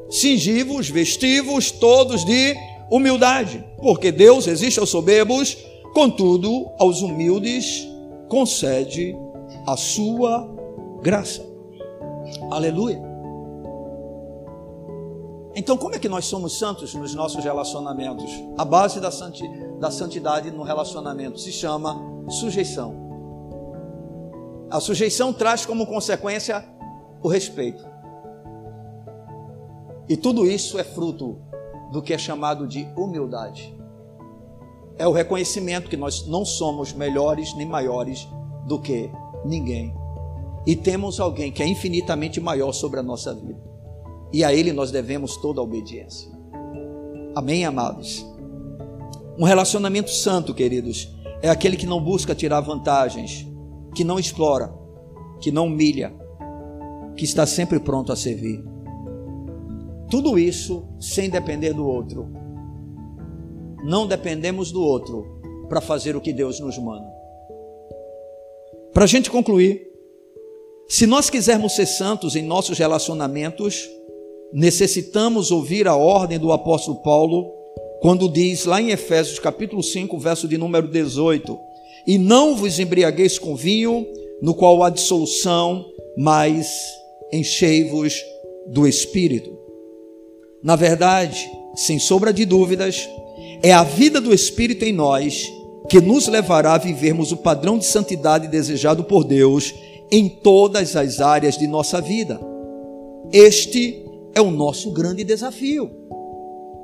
[0.09, 2.55] Singivos, vestivos, todos de
[2.91, 5.57] humildade, porque Deus existe aos soberbos,
[5.95, 7.87] contudo, aos humildes
[8.29, 9.17] concede
[9.67, 10.49] a sua
[11.03, 11.45] graça.
[12.51, 13.11] Aleluia.
[15.55, 18.31] Então, como é que nós somos santos nos nossos relacionamentos?
[18.57, 19.43] A base da, santi,
[19.81, 23.00] da santidade no relacionamento se chama sujeição.
[24.71, 26.65] A sujeição traz como consequência
[27.23, 27.85] o respeito.
[30.09, 31.41] E tudo isso é fruto
[31.93, 33.77] do que é chamado de humildade.
[34.97, 38.29] É o reconhecimento que nós não somos melhores nem maiores
[38.67, 39.11] do que
[39.45, 39.95] ninguém
[40.67, 43.59] e temos alguém que é infinitamente maior sobre a nossa vida.
[44.33, 46.31] E a Ele nós devemos toda a obediência.
[47.35, 48.25] Amém, amados?
[49.39, 51.09] Um relacionamento santo, queridos,
[51.43, 53.47] é aquele que não busca tirar vantagens,
[53.95, 54.73] que não explora,
[55.41, 56.13] que não humilha,
[57.17, 58.65] que está sempre pronto a servir.
[60.11, 62.29] Tudo isso sem depender do outro.
[63.85, 67.09] Não dependemos do outro para fazer o que Deus nos manda.
[68.93, 69.89] Para a gente concluir,
[70.89, 73.89] se nós quisermos ser santos em nossos relacionamentos,
[74.53, 77.53] necessitamos ouvir a ordem do apóstolo Paulo,
[78.03, 81.57] quando diz lá em Efésios capítulo 5, verso de número 18:
[82.07, 84.07] E não vos embriagueis com vinho,
[84.41, 85.85] no qual há dissolução,
[86.17, 86.69] mas
[87.33, 88.15] enchei-vos
[88.67, 89.59] do espírito.
[90.63, 93.09] Na verdade, sem sombra de dúvidas,
[93.63, 95.51] é a vida do espírito em nós
[95.89, 99.75] que nos levará a vivermos o padrão de santidade desejado por Deus
[100.11, 102.41] em todas as áreas de nossa vida.
[103.33, 104.05] Este
[104.35, 105.91] é o nosso grande desafio.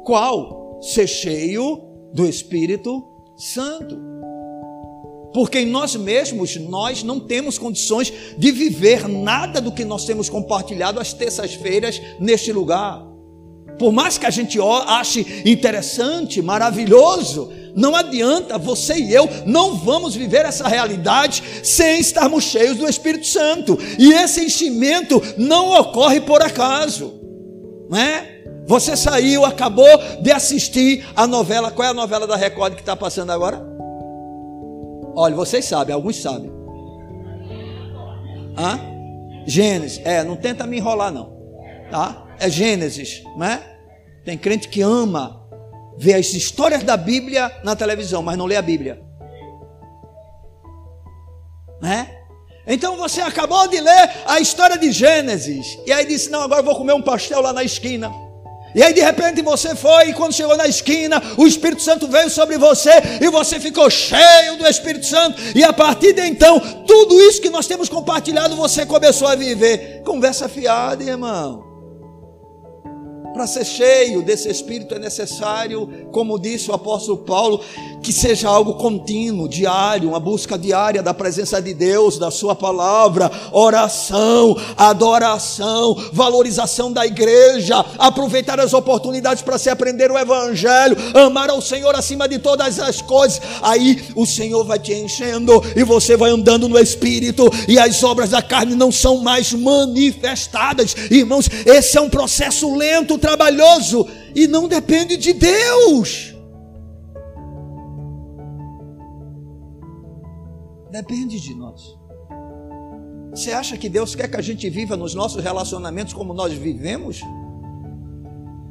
[0.05, 0.79] Qual?
[0.81, 1.81] Ser cheio
[2.13, 3.03] do Espírito
[3.37, 4.16] Santo.
[5.37, 10.31] Porque em nós mesmos nós não temos condições de viver nada do que nós temos
[10.31, 13.03] compartilhado às terças-feiras neste lugar.
[13.79, 20.17] Por mais que a gente ache interessante, maravilhoso, não adianta, você e eu não vamos
[20.17, 23.79] viver essa realidade sem estarmos cheios do Espírito Santo.
[23.99, 27.13] E esse enchimento não ocorre por acaso,
[27.91, 28.43] não é?
[28.67, 29.87] Você saiu, acabou
[30.23, 31.71] de assistir a novela.
[31.71, 33.76] Qual é a novela da Record que está passando agora?
[35.17, 36.53] Olha, vocês sabem, alguns sabem.
[38.57, 38.79] Hã?
[39.47, 40.01] Gênesis.
[40.05, 41.35] É, não tenta me enrolar, não.
[41.91, 42.27] Tá?
[42.39, 43.79] É Gênesis, não é?
[44.25, 45.47] Tem crente que ama
[45.97, 49.03] vê as histórias da Bíblia na televisão, mas não lê a Bíblia.
[51.81, 52.11] né?
[52.67, 56.65] Então você acabou de ler a história de Gênesis e aí disse: "Não, agora eu
[56.65, 58.11] vou comer um pastel lá na esquina".
[58.75, 62.29] E aí de repente você foi, e quando chegou na esquina, o Espírito Santo veio
[62.29, 62.91] sobre você,
[63.21, 67.49] e você ficou cheio do Espírito Santo, e a partir de então, tudo isso que
[67.51, 70.03] nós temos compartilhado, você começou a viver.
[70.05, 71.65] Conversa fiada, irmão.
[73.33, 77.63] Para ser cheio desse Espírito é necessário, como disse o apóstolo Paulo,
[78.03, 83.31] que seja algo contínuo, diário, uma busca diária da presença de Deus, da Sua palavra,
[83.53, 91.61] oração, adoração, valorização da igreja, aproveitar as oportunidades para se aprender o Evangelho, amar ao
[91.61, 93.41] Senhor acima de todas as coisas.
[93.63, 98.31] Aí o Senhor vai te enchendo e você vai andando no Espírito, e as obras
[98.31, 101.49] da carne não são mais manifestadas, irmãos.
[101.65, 106.36] Esse é um processo lento, trabalhoso e não depende de Deus.
[110.97, 111.95] Depende de nós.
[113.31, 117.21] Você acha que Deus quer que a gente viva nos nossos relacionamentos como nós vivemos?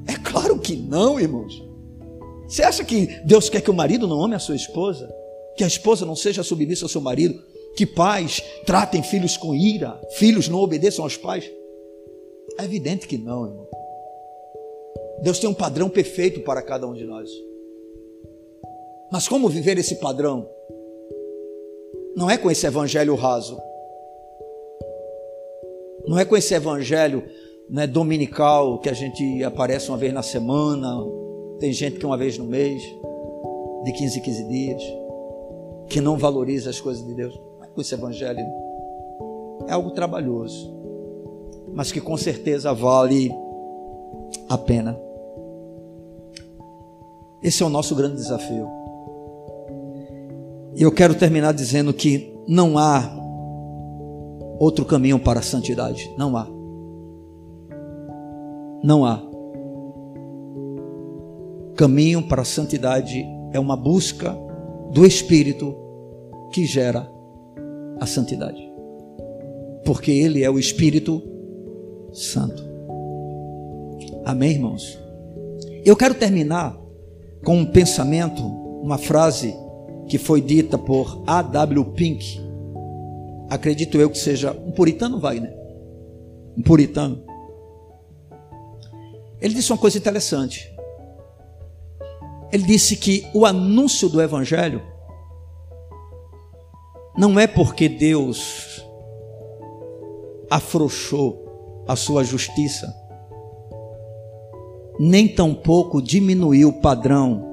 [0.07, 1.63] É claro que não, irmãos.
[2.47, 5.07] Você acha que Deus quer que o marido não ame a sua esposa?
[5.55, 7.39] Que a esposa não seja submissa ao seu marido?
[7.77, 10.01] Que pais tratem filhos com ira?
[10.17, 11.47] Filhos não obedeçam aos pais?
[12.57, 13.67] É evidente que não, irmão.
[15.21, 17.29] Deus tem um padrão perfeito para cada um de nós.
[19.11, 20.54] Mas como viver esse padrão?
[22.15, 23.59] Não é com esse evangelho raso.
[26.07, 27.23] Não é com esse evangelho
[27.69, 30.95] né, dominical que a gente aparece uma vez na semana,
[31.59, 32.81] tem gente que uma vez no mês,
[33.83, 34.81] de 15 em 15 dias,
[35.89, 37.37] que não valoriza as coisas de Deus.
[37.57, 38.39] Não é com esse evangelho.
[39.67, 40.73] É algo trabalhoso,
[41.73, 43.29] mas que com certeza vale
[44.47, 44.97] a pena.
[47.43, 48.84] Esse é o nosso grande desafio.
[50.75, 53.01] E eu quero terminar dizendo que não há
[54.59, 56.13] outro caminho para a santidade.
[56.17, 56.47] Não há.
[58.83, 59.21] Não há.
[61.75, 64.37] Caminho para a santidade é uma busca
[64.91, 65.75] do Espírito
[66.51, 67.09] que gera
[67.99, 68.61] a santidade.
[69.85, 71.21] Porque Ele é o Espírito
[72.11, 72.63] Santo.
[74.25, 74.99] Amém, irmãos?
[75.85, 76.77] Eu quero terminar
[77.45, 78.41] com um pensamento,
[78.81, 79.53] uma frase
[80.07, 81.85] que foi dita por A.W.
[81.93, 82.39] Pink.
[83.49, 85.53] Acredito eu que seja um puritano, Wagner.
[86.57, 87.23] Um puritano.
[89.41, 90.71] Ele disse uma coisa interessante.
[92.51, 94.81] Ele disse que o anúncio do Evangelho
[97.17, 98.83] não é porque Deus
[100.49, 103.05] afrouxou a sua justiça
[104.99, 107.43] nem tampouco diminuiu o padrão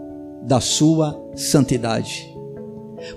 [0.42, 2.31] da sua santidade.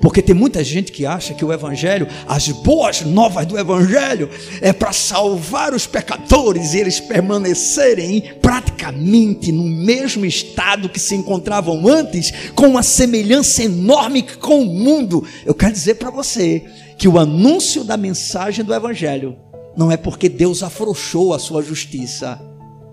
[0.02, 4.30] Porque tem muita gente que acha que o Evangelho, as boas novas do Evangelho,
[4.62, 11.88] é para salvar os pecadores e eles permanecerem praticamente no mesmo estado que se encontravam
[11.88, 15.24] antes, com uma semelhança enorme com o mundo.
[15.46, 16.64] Eu quero dizer para você
[16.98, 19.38] que o anúncio da mensagem do Evangelho
[19.76, 22.40] não é porque Deus afrouxou a sua justiça,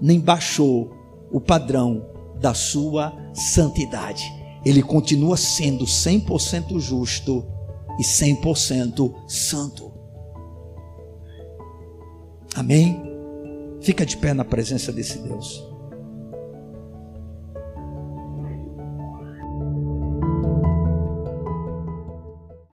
[0.00, 0.90] nem baixou
[1.30, 2.04] o padrão
[2.40, 4.41] da sua santidade.
[4.64, 7.44] Ele continua sendo 100% justo
[7.98, 9.92] e 100% santo.
[12.54, 13.02] Amém?
[13.80, 15.71] Fica de pé na presença desse Deus.